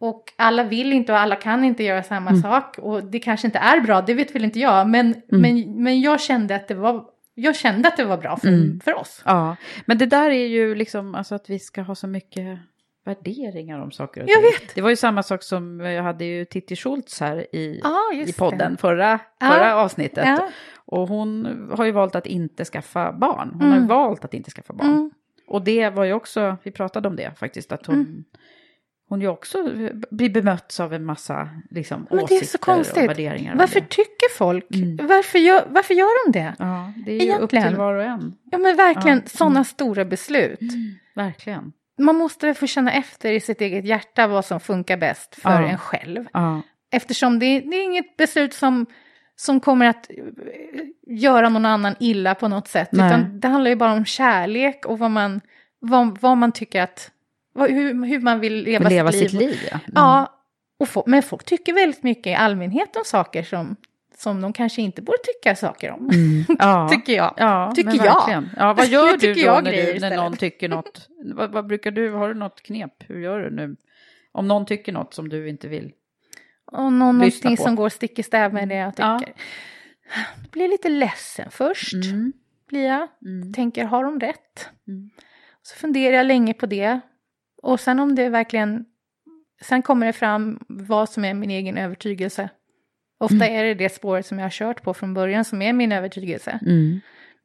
[0.00, 2.42] Och alla vill inte och alla kan inte göra samma mm.
[2.42, 2.78] sak.
[2.78, 4.88] Och det kanske inte är bra, det vet väl inte jag.
[4.88, 5.22] Men, mm.
[5.42, 7.04] men, men jag kände att det var
[7.38, 8.80] jag kände att det var bra för, mm.
[8.80, 9.22] för oss.
[9.24, 12.58] Ja, men det där är ju liksom alltså att vi ska ha så mycket
[13.04, 14.66] värderingar om saker och jag ting.
[14.66, 14.74] Vet.
[14.74, 18.32] Det var ju samma sak som jag hade ju Titti Schultz här i, ah, i
[18.32, 18.78] podden det.
[18.78, 19.82] förra, förra ah.
[19.82, 20.26] avsnittet.
[20.26, 20.50] Ja.
[20.86, 23.50] Och hon har ju valt att inte skaffa barn.
[23.52, 23.80] Hon mm.
[23.80, 24.88] har valt att inte skaffa barn.
[24.88, 25.10] Mm.
[25.46, 28.24] Och det var ju också, vi pratade om det faktiskt, att hon, mm.
[29.08, 29.70] hon ju också
[30.10, 33.02] blir bemötts av en massa liksom, Men åsikter det är så konstigt.
[33.02, 33.56] och värderingar.
[33.56, 35.06] Varför tycker folk, mm.
[35.06, 36.54] varför, gör, varför gör de det?
[36.58, 37.64] Ja, det är ju Egentligen.
[37.64, 38.34] upp till var och en.
[38.50, 39.28] Ja men verkligen, ja.
[39.28, 39.64] sådana mm.
[39.64, 40.60] stora beslut.
[40.60, 40.94] Mm.
[41.14, 41.72] Verkligen.
[41.98, 45.68] Man måste få känna efter i sitt eget hjärta vad som funkar bäst för ja.
[45.68, 46.24] en själv.
[46.32, 46.62] Ja.
[46.90, 48.86] Eftersom det, det är inget beslut som
[49.36, 50.16] som kommer att eh,
[51.06, 52.88] göra någon annan illa på något sätt.
[52.92, 53.06] Nej.
[53.06, 55.40] Utan det handlar ju bara om kärlek och vad man,
[55.78, 57.10] vad, vad man tycker att,
[57.54, 59.48] vad, hur, hur man vill leva, leva sitt, sitt liv.
[59.48, 59.78] liv ja.
[59.84, 59.92] Mm.
[59.94, 60.32] ja
[60.78, 63.76] och få, men folk tycker väldigt mycket i allmänhet om saker som,
[64.16, 66.10] som de kanske inte borde tycka saker om.
[66.10, 66.44] Mm.
[66.58, 66.88] Ja.
[66.90, 67.34] tycker jag.
[67.36, 68.44] Ja, tycker jag.
[68.56, 71.08] Ja, vad gör du då när, du, när någon tycker något?
[71.34, 72.94] vad, vad, brukar du, har du något knep?
[72.98, 73.76] Hur gör du nu?
[74.32, 75.92] Om någon tycker något som du inte vill
[76.66, 79.04] och någonting som går stick i stäv med det jag tycker.
[79.04, 79.20] Ja.
[80.50, 81.94] Blir lite ledsen först.
[81.94, 82.32] Mm.
[82.68, 83.08] Blir jag.
[83.24, 83.52] Mm.
[83.52, 84.70] Tänker, har de rätt?
[84.88, 85.10] Mm.
[85.62, 87.00] Så funderar jag länge på det.
[87.62, 88.84] Och sen om det verkligen...
[89.62, 92.48] Sen kommer det fram vad som är min egen övertygelse.
[93.18, 95.92] Ofta är det det spåret som jag har kört på från början som är min
[95.92, 96.60] övertygelse.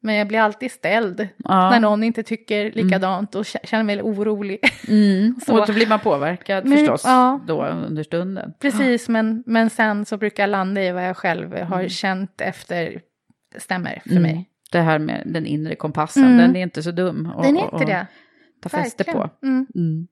[0.04, 0.08] Mm.
[0.08, 1.70] Men jag blir alltid ställd Ja.
[1.70, 4.60] när någon inte tycker likadant och känner mig orolig.
[4.88, 5.36] Mm.
[5.46, 5.60] Så.
[5.60, 7.40] Och då blir man påverkad Men- förstås ja.
[7.48, 8.54] då under stunden.
[8.60, 13.02] Precis, men, men sen så brukar jag landa i vad jag själv har känt efter
[13.58, 14.24] stämmer för Mm.
[14.24, 14.48] mig.
[14.72, 16.38] Det här med den inre kompassen, Mm.
[16.38, 17.32] den är inte så dum.
[17.36, 18.08] att- Den är inte det.
[18.64, 19.30] Ta fäste på.
[19.44, 19.68] Mm.
[19.76, 20.08] Mm.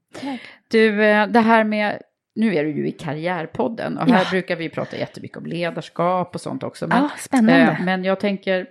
[0.72, 2.02] Du, eh, det här med,
[2.36, 4.30] nu är du ju i Karriärpodden och här Ja.
[4.32, 6.88] brukar vi prata jättemycket om ledarskap och sånt också.
[6.88, 7.62] Men, Ja, spännande.
[7.62, 8.68] eh, men jag tänker,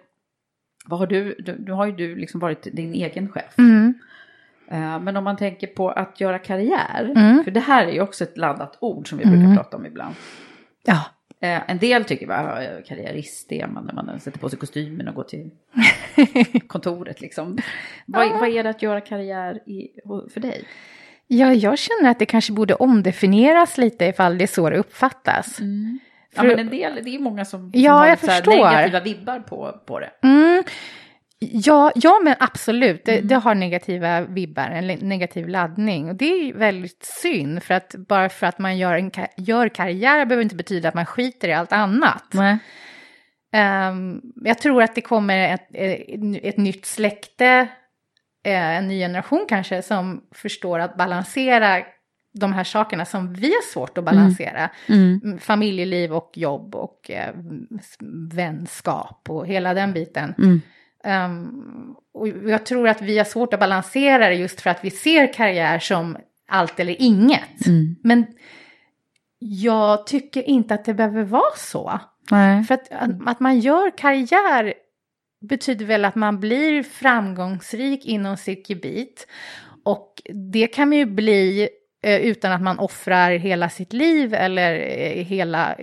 [0.88, 3.58] vad har du, du, nu har ju du liksom varit din egen chef.
[3.58, 3.94] Mm.
[4.70, 7.44] Eh, Men om man tänker på att göra karriär, Mm.
[7.44, 9.56] för det här är ju också ett laddat ord som vi brukar Mm.
[9.56, 10.14] prata om ibland.
[10.86, 11.04] Ja.
[11.40, 15.08] Eh, En del tycker bara ja, karriärist är man när man sätter på sig kostymen
[15.08, 15.50] och går till
[16.66, 17.58] kontoret liksom.
[18.06, 19.88] Vad, vad är det att göra karriär i,
[20.32, 20.64] för dig?
[21.26, 25.58] ja, jag känner att det kanske borde omdefinieras lite ifall det är så det uppfattas.
[26.34, 28.52] Ja, men en del, det är många som, som Ja, har jag förstår.
[28.70, 30.10] negativa vibbar på, på det.
[30.22, 30.62] Mm.
[31.40, 33.04] Ja, ja, men absolut.
[33.04, 33.28] Det, Mm.
[33.28, 36.08] det har negativa vibbar, en negativ laddning.
[36.08, 40.26] Och det är väldigt synd, för att bara för att man gör, en, gör karriär
[40.26, 42.24] behöver inte betyda att man skiter i allt annat.
[42.32, 42.58] Nej.
[43.52, 47.68] Ehm, jag tror att det kommer ett, ett, ett nytt släkte,
[48.46, 51.82] eh, en ny generation kanske, som förstår att balansera
[52.38, 54.70] de här sakerna som vi har svårt att balansera.
[54.86, 57.34] Mm, Familjeliv och jobb och eh,
[58.32, 60.34] vänskap och hela den biten.
[60.38, 60.60] Mm.
[61.04, 64.90] Ehm, och jag tror att vi har svårt att balansera det just för att vi
[64.90, 66.16] ser karriär som
[66.48, 67.66] allt eller inget.
[67.66, 67.96] Mm.
[68.02, 68.26] Men
[69.38, 72.00] jag tycker inte att det behöver vara så.
[72.30, 72.64] Nej.
[72.64, 72.88] För att,
[73.26, 74.74] att man gör karriär
[75.40, 79.26] betyder väl att man blir framgångsrik inom sitt gebit.
[79.84, 80.22] Och
[80.52, 81.68] det kan man ju bli
[82.02, 85.74] utan att man offrar hela sitt liv eller eh, hela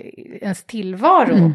[0.41, 1.51] ens tillvaro.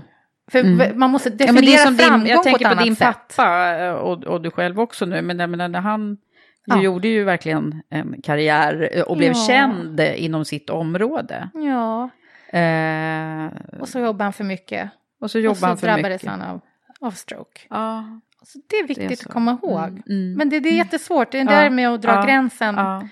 [0.50, 0.98] För Mm.
[0.98, 3.16] man måste Ja, definiera det är som framgång din, jag tänker på din sätt.
[3.36, 6.16] pappa eh, och, och du själv också nu, men jag menar, när han
[6.64, 6.82] Ja.
[6.82, 9.44] gjorde ju verkligen en karriär eh, och blev Ja.
[9.46, 11.48] känd inom sitt område.
[11.54, 12.10] Ja,
[12.52, 13.50] Eh,
[13.80, 14.90] och så jobbar han för mycket.
[15.20, 16.30] och så Och jobbade så han för drabbades mycket.
[16.38, 16.60] han av,
[17.00, 17.60] av stroke.
[17.70, 19.28] Ja, Så det är viktigt så.
[19.28, 19.88] att komma ihåg.
[19.88, 20.34] Mm, mm.
[20.34, 23.08] Men det, det är jättesvårt, det är Ja, där med att dra ja, gränsen ja.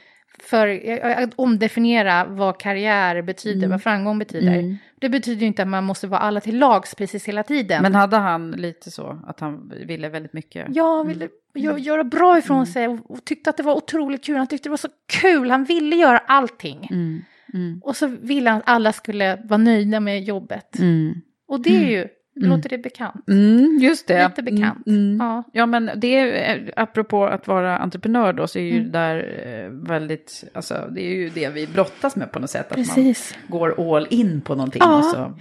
[0.50, 4.52] För eh, att omdefiniera vad karriär betyder, vad framgång betyder.
[4.58, 4.76] Mm.
[4.98, 7.82] Det betyder ju inte att man måste vara alla till lags precis hela tiden.
[7.82, 10.66] Men hade han lite så, att han ville väldigt mycket?
[10.76, 14.36] jag ville gö- göra bra ifrån sig och, och tyckte att det var otroligt kul.
[14.36, 16.88] Han tyckte det var så kul, han ville göra allting.
[16.90, 17.22] Mm,
[17.54, 20.78] mm, Och så ville han att alla skulle vara nöjda med jobbet.
[20.78, 21.14] mm.
[21.48, 22.08] Och det är ju,
[22.46, 23.28] låter det bekant?
[23.28, 24.28] Mm, just det.
[24.28, 24.86] Lite bekant.
[24.86, 25.26] Mm, mm.
[25.26, 25.42] Ja.
[25.52, 28.84] Ja, men det är, apropå att vara entreprenör då, så är ju Mm.
[28.92, 32.66] det där eh, väldigt, alltså det är ju det vi brottas med på något sätt.
[32.72, 33.34] Att Precis.
[33.48, 34.98] man går all in på någonting Ja.
[34.98, 35.32] och så Så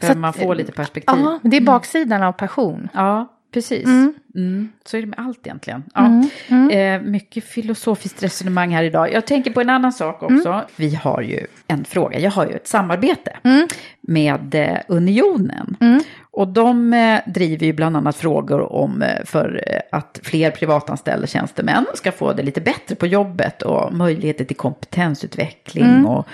[0.00, 1.20] behöver att- man få lite perspektiv.
[1.20, 2.88] Ja, det är baksidan av passion.
[2.94, 3.84] Ja, precis.
[3.84, 4.14] Mm.
[4.34, 4.68] Mm.
[4.84, 5.82] Så är det med allt egentligen.
[5.94, 6.06] Ja.
[6.06, 6.70] Mm, mm.
[7.04, 9.12] Eh, mycket filosofiskt resonemang här idag.
[9.12, 10.62] Jag tänker på en annan sak också.
[10.76, 13.68] Vi har ju en fråga, jag har ju ett samarbete Mm.
[14.00, 15.76] med eh, Unionen.
[15.80, 16.00] Mm.
[16.30, 21.26] Och de eh, driver ju bland annat frågor om eh, för eh, att fler privatanställda
[21.26, 26.06] tjänstemän ska få det lite bättre på jobbet och möjligheter till kompetensutveckling Mm.
[26.06, 26.26] och,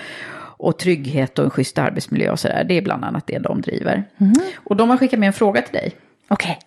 [0.57, 2.63] och trygghet och en schysst arbetsmiljö och sådär.
[2.63, 4.03] Det är bland annat det de driver.
[4.17, 4.33] Mm.
[4.55, 5.91] Och de har skickat med en fråga till dig.
[6.27, 6.59] Okej.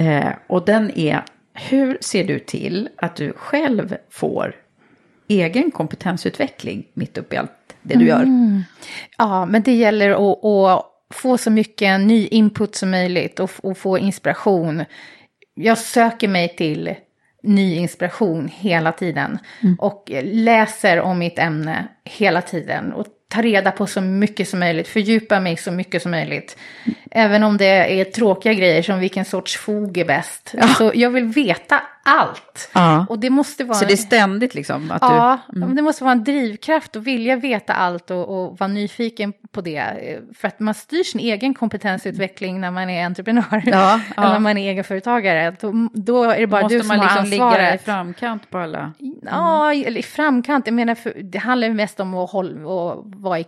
[0.00, 1.22] Eh, och den är,
[1.54, 4.54] hur ser du till att du själv får
[5.28, 7.50] egen kompetensutveckling mitt upp i allt
[7.82, 8.26] det du gör?
[9.18, 13.78] Ja, men det gäller att, att få så mycket ny input som möjligt och, och
[13.78, 14.84] få inspiration.
[15.54, 16.94] Jag söker mig till
[17.42, 19.38] ny inspiration hela tiden
[19.78, 24.88] och läser om mitt ämne hela tiden och tar reda på så mycket som möjligt,
[24.88, 26.56] fördjupa mig så mycket som möjligt.
[27.10, 30.54] Även om det är tråkiga grejer som vilken sorts fog är bäst.
[30.78, 32.70] Så jag vill veta allt.
[32.74, 33.06] Ja.
[33.08, 33.78] Och det måste vara...
[33.78, 35.62] Så det är ständigt liksom att Ja, du...
[35.62, 35.76] Mm.
[35.76, 40.18] det måste vara en drivkraft och vilja veta allt och, och vara nyfiken på det.
[40.34, 43.62] För att man styr sin egen kompetensutveckling när man är entreprenör.
[43.66, 44.22] Ja, ja.
[44.22, 45.56] Eller när man är egenföretagare.
[45.60, 47.84] Då, då är det bara måste du som man har liksom ligga i ansvaret.
[47.84, 48.92] framkant på alla...
[49.22, 50.66] Ja, eller i framkant.
[50.66, 53.44] Jag menar, för, det handlar mest om att, hålla, att vara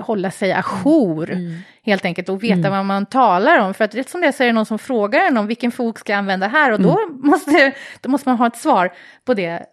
[0.00, 1.30] hålla sig ajour.
[1.30, 1.58] Mm.
[1.84, 3.74] Helt enkelt och veta vad man talar om.
[3.74, 5.72] För att rätt som det är så är det någon som frågar en om vilken
[5.72, 6.72] fog ska jag använda här.
[6.72, 7.20] Och då, Mm.
[7.20, 8.92] måste, då måste man ha ett svar
[9.24, 9.66] på det.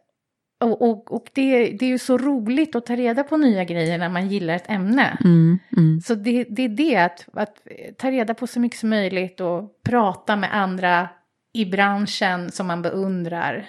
[0.59, 3.97] Och, och, och det, det är ju så roligt att ta reda på nya grejer
[3.97, 5.17] när man gillar ett ämne.
[5.23, 6.01] Mm, mm.
[6.01, 7.57] Så det, det är det, att, att
[7.97, 11.09] ta reda på så mycket som möjligt och prata med andra
[11.53, 13.65] i branschen som man beundrar.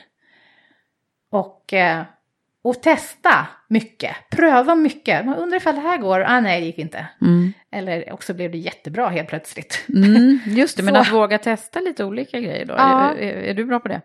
[1.31, 2.03] Och eh,
[2.65, 5.27] och testa mycket, pröva mycket.
[5.27, 7.07] Man undrar ifall det här går, ah nej det gick inte.
[7.21, 7.53] Mm.
[7.73, 9.85] Eller också blev det jättebra helt plötsligt.
[9.89, 12.75] Mm, just det, men Så- att våga testa lite olika grejer då.
[12.75, 13.11] Ja.
[13.11, 14.01] Är, är, är du bra på det?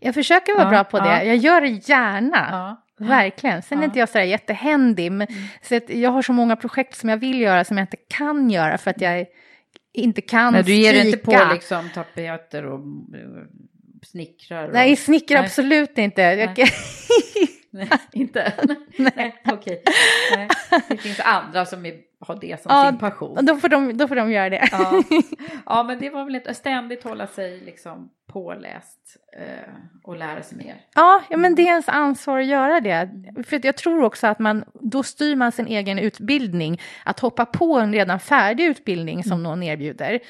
[0.00, 1.22] Jag försöker vara Ja, bra på det, ja.
[1.22, 2.76] jag gör det gärna.
[2.98, 3.62] Verkligen.
[3.62, 5.12] Sen är inte jag sådär jättehändig.
[5.12, 5.26] Men,
[5.62, 8.50] så att jag har så många projekt som jag vill göra som jag inte kan
[8.50, 9.26] göra för att jag
[9.92, 12.78] inte kan Nej, du ger dig inte på liksom tapeter och
[13.14, 13.20] eh,
[14.02, 14.66] snickrar?
[14.68, 14.72] Och...
[14.72, 15.46] Nej, snickrar Nej.
[15.46, 16.22] absolut inte.
[16.22, 16.58] Jag,
[17.72, 18.52] Nej, inte?
[18.96, 19.82] Nej, okej.
[20.36, 20.48] Nej.
[20.88, 23.46] Det finns andra som är, har det som Ja, sin passion.
[23.46, 24.68] då, får de, då får de göra det.
[24.72, 25.02] Ja.
[25.66, 30.58] ja, men det var väl ett ständigt hålla sig liksom påläst eh, och lära sig
[30.58, 30.76] mer.
[30.94, 33.10] Ja, ja, men det är ens ansvar att göra det.
[33.46, 36.80] För jag tror också att man, då styr man sin egen utbildning.
[37.04, 40.20] Att hoppa på en redan färdig utbildning som någon erbjuder.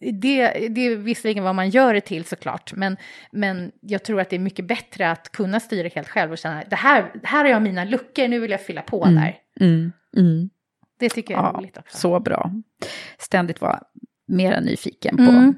[0.00, 2.72] Det, det är visserligen vad man gör det till såklart.
[2.76, 2.96] Men,
[3.32, 6.64] men jag tror att det är mycket bättre att kunna styra helt själv och känna
[6.70, 9.36] det här, här har jag mina luckor, nu vill jag fylla på där.
[9.60, 9.92] Mm.
[10.16, 10.50] Mm.
[10.98, 11.98] Det tycker jag är Ja, roligt också.
[11.98, 12.52] så bra.
[13.18, 13.82] Ständigt vara
[14.28, 15.54] mer nyfiken på.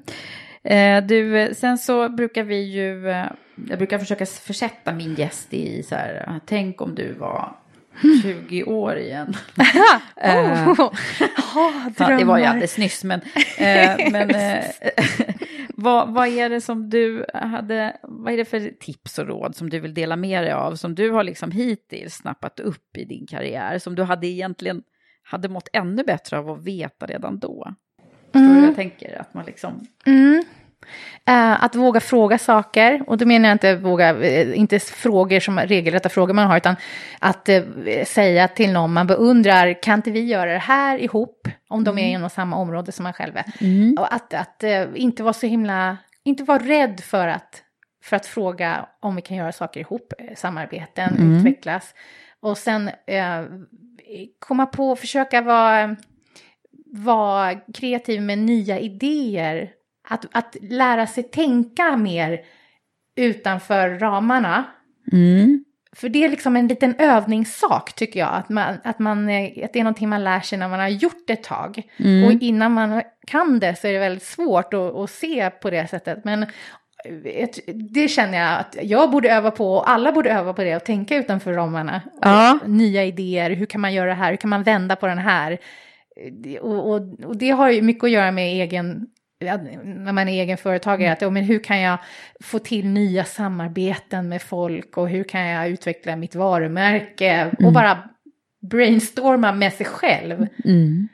[0.64, 3.26] Eh, du, eh, sen så brukar vi ju, eh,
[3.68, 7.56] jag brukar försöka försätta min gäst i så här, tänk om du var
[8.22, 9.34] 20 år igen.
[10.16, 10.92] Oh, oh,
[11.98, 13.20] Ja, det var ju alldeles nyss, men,
[14.12, 14.30] men
[15.68, 19.70] vad, vad är det som du hade, vad är det för tips och råd som
[19.70, 23.26] du vill dela med dig av, som du har liksom hittills snappat upp i din
[23.26, 24.82] karriär, som du hade egentligen
[25.22, 27.74] hade mått ännu bättre av att veta redan då?
[28.32, 29.20] Förstår du vad jag tänker?
[29.20, 30.44] Att man liksom, Mm.
[31.24, 35.58] Eh, att våga fråga saker, och då menar jag inte våga, eh, inte frågor som
[35.58, 36.76] regelrätta frågor man har, utan
[37.18, 37.62] att eh,
[38.06, 42.08] säga till någon man beundrar, kan inte vi göra det här ihop, om de är
[42.08, 43.44] inom samma område som man själv är.
[43.98, 47.62] Och att, att eh, inte vara så himla, inte vara rädd för att,
[48.04, 51.94] för att fråga om vi kan göra saker ihop, samarbeten, utvecklas.
[52.40, 52.90] Och sen
[54.38, 55.96] komma på, försöka vara
[56.92, 59.70] vara kreativ med nya idéer.
[60.08, 62.40] Att, att lära sig tänka mer
[63.16, 64.64] utanför ramarna.
[65.12, 65.64] mm,
[65.96, 68.34] För det är liksom en liten övningssak tycker jag.
[68.34, 70.88] Att, man, att, man, eh, att det är någonting man lär sig när man har
[70.88, 71.82] gjort det ett tag.
[71.96, 72.24] Mm.
[72.24, 75.86] Och innan man kan det så är det väldigt svårt att, att se på det
[75.90, 76.24] sättet.
[76.24, 77.48] Men eh,
[77.92, 80.84] det känner jag att jag borde öva på och alla borde öva på det och
[80.84, 82.02] tänka utanför ramarna.
[82.20, 82.58] Ja.
[82.66, 85.58] Nya idéer, hur kan man göra det här, hur kan man vända på den här?
[86.32, 89.06] Det- Och, och, och det har ju mycket att göra med egen,
[89.84, 91.98] när man är egen företagare, att ja, men hur kan jag
[92.40, 97.98] få till nya samarbeten med folk och hur kan jag utveckla mitt varumärke och bara
[98.70, 100.46] brainstorma med sig själv.
[100.64, 101.08] mm.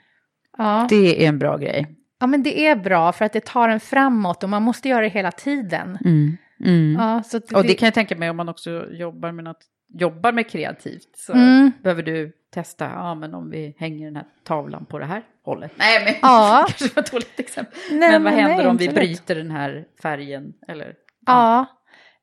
[0.58, 0.86] Ja.
[0.90, 1.86] det är en bra grej.
[2.20, 5.00] ja, men det är bra för att det tar en framåt och man måste göra
[5.02, 5.98] det hela tiden.
[6.04, 6.36] Mm.
[6.64, 6.96] Mm.
[6.98, 9.60] Ja, så att Och det kan jag tänka mig om man också jobbar med något,
[9.94, 11.72] jobbar med kreativt så Mm.
[11.82, 15.72] behöver du testa, ja men om vi hänger den här tavlan på det här hållet.
[15.76, 16.66] Nej men Ja.
[16.78, 17.78] kanske var ett dåligt exempel.
[17.90, 20.94] Nej, men vad men händer nej, om vi bryter den här färgen eller?
[21.26, 21.66] Ja,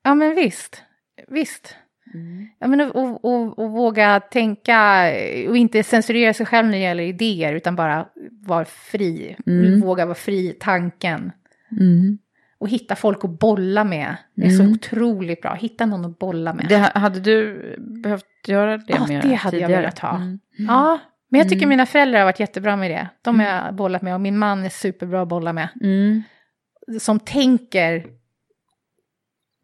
[0.04, 0.84] ja men visst.
[1.28, 1.76] Visst.
[2.14, 2.48] Mm.
[2.60, 5.12] Ja, men och, och, och, och våga tänka
[5.50, 9.36] och inte censurera sig själv när det gäller idéer utan bara vara fri.
[9.46, 9.82] Mm.
[9.82, 11.32] Våga vara fri i tanken.
[11.72, 12.18] Mm.
[12.66, 14.16] Och hitta folk att bolla med.
[14.36, 15.54] Det är så otroligt bra.
[15.54, 16.66] Hitta någon att bolla med.
[16.70, 19.82] Det, hade du behövt göra det Ja, mer det hade jag tidigare?
[19.82, 20.16] velat ha.
[20.16, 20.40] Mm.
[20.58, 21.00] Ja,
[21.30, 23.10] men jag tycker mina föräldrar har varit jättebra med det.
[23.22, 25.70] De har jag bollat med och min man är superbra att bolla med.
[25.82, 26.24] Mm.
[27.00, 28.06] Som tänker,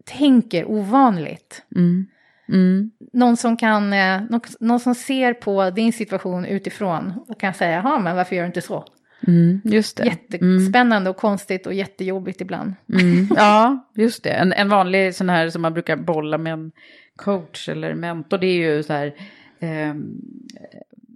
[0.05, 1.63] tänker ovanligt.
[1.75, 2.05] Mm.
[2.49, 2.91] Mm.
[3.13, 7.71] någon som kan, eh, någon, någon som ser på din situation utifrån och kan säga,
[7.75, 8.85] jaha, men varför gör du inte så?
[9.27, 9.61] Mm.
[9.63, 10.03] Just det.
[10.03, 10.13] Mm.
[10.13, 12.73] Jättespännande och konstigt och jättejobbigt ibland.
[12.93, 13.27] Mm.
[13.35, 14.29] Ja, just det.
[14.29, 16.71] En, en vanlig sån här som man brukar bolla med en
[17.15, 19.13] coach eller mentor, det är ju så här,
[19.59, 20.21] ehm,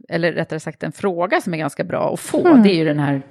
[0.10, 2.64] eller rättare sagt en fråga som är ganska bra att få, Mm.
[2.64, 3.22] det är ju den här,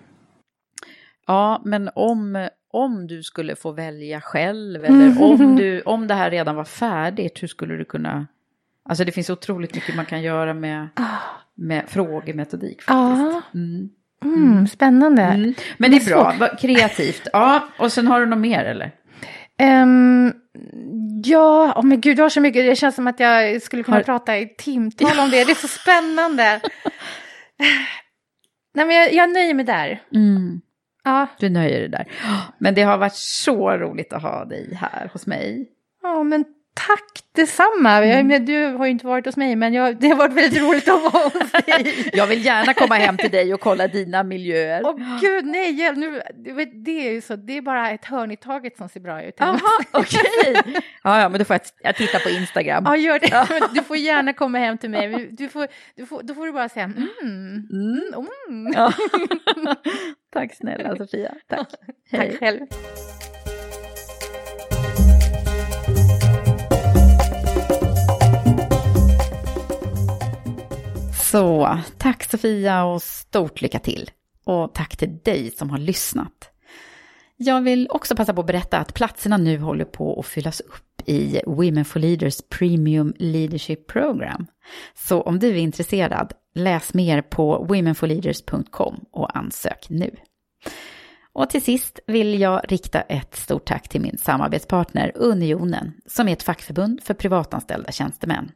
[1.27, 6.31] ja, men om, om du skulle få välja själv, eller om, du, om det här
[6.31, 8.27] redan var färdigt, hur skulle du kunna,
[8.85, 10.89] alltså det finns otroligt mycket man kan göra med,
[11.55, 12.89] med frågemetodik faktiskt.
[13.35, 13.89] Ja, Mm.
[14.25, 15.23] Mm, spännande.
[15.23, 15.55] Mm.
[15.79, 16.07] Men det är
[16.39, 17.29] bra, kreativt.
[17.33, 18.91] Ja, och sen har du något mer eller?
[19.59, 20.33] Ehm,
[21.25, 23.97] ja, oh men gud, jag har så mycket, det känns som att jag skulle kunna
[23.97, 26.61] Har- prata i timtal om det, det är så spännande.
[28.75, 30.03] Nej, men jag, jag nöjer mig där.
[30.15, 30.61] Mm.
[31.05, 32.07] Ja, Du nöjer dig där.
[32.59, 35.69] Men det har varit så roligt att ha dig här hos mig.
[36.03, 36.45] ja men
[36.75, 38.05] Tack detsamma.
[38.05, 38.45] Mm.
[38.45, 41.13] Du har ju inte varit hos mig, men jag, det har varit väldigt roligt att
[41.13, 42.11] vara hos dig.
[42.13, 44.83] jag vill gärna komma hem till dig och kolla dina miljöer.
[44.85, 46.23] Åh oh, gud, nej, nu,
[46.85, 49.35] det är ju så, det är bara ett hörn i taget som ser bra ut.
[49.39, 49.59] Jaha,
[49.91, 50.21] okej.
[50.51, 50.75] Okay.
[51.03, 52.85] ja, ja, men då får jag, jag titta på Instagram.
[52.87, 53.69] Ja, gör det.
[53.75, 55.29] Du får gärna komma hem till mig.
[55.33, 58.03] Du får, du får, då får du bara säga mm, mm,
[58.49, 58.75] mm.
[60.33, 61.35] Tack snälla Sofia.
[61.49, 61.69] Tack.
[62.11, 62.31] Hej.
[62.31, 62.61] Tack själv.
[71.35, 74.11] Så tack Sofia och stort lycka till.
[74.45, 76.51] Och tack till dig som har lyssnat.
[77.37, 81.09] Jag vill också passa på att berätta att platserna nu håller på att fyllas upp
[81.09, 84.47] i Women for Leaders Premium Leadership Program.
[84.95, 90.11] Så om du är intresserad, läs mer på womenforleaders.com och ansök nu.
[91.33, 96.33] Och till sist vill jag rikta ett stort tack till min samarbetspartner Unionen, som är
[96.33, 98.51] ett fackförbund för privatanställda tjänstemän.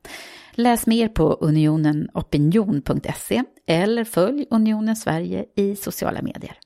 [0.60, 6.58] Läs mer på unionenopinion.se eller följ Unionen Sverige i sociala medier.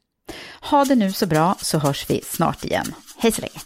[0.71, 2.95] Ha det nu så bra så hörs vi snart igen.
[3.17, 3.61] Hej så länge!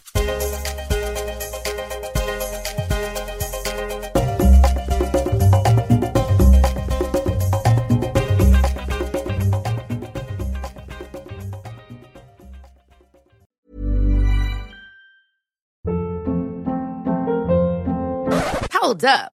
[18.81, 19.36] Hold up.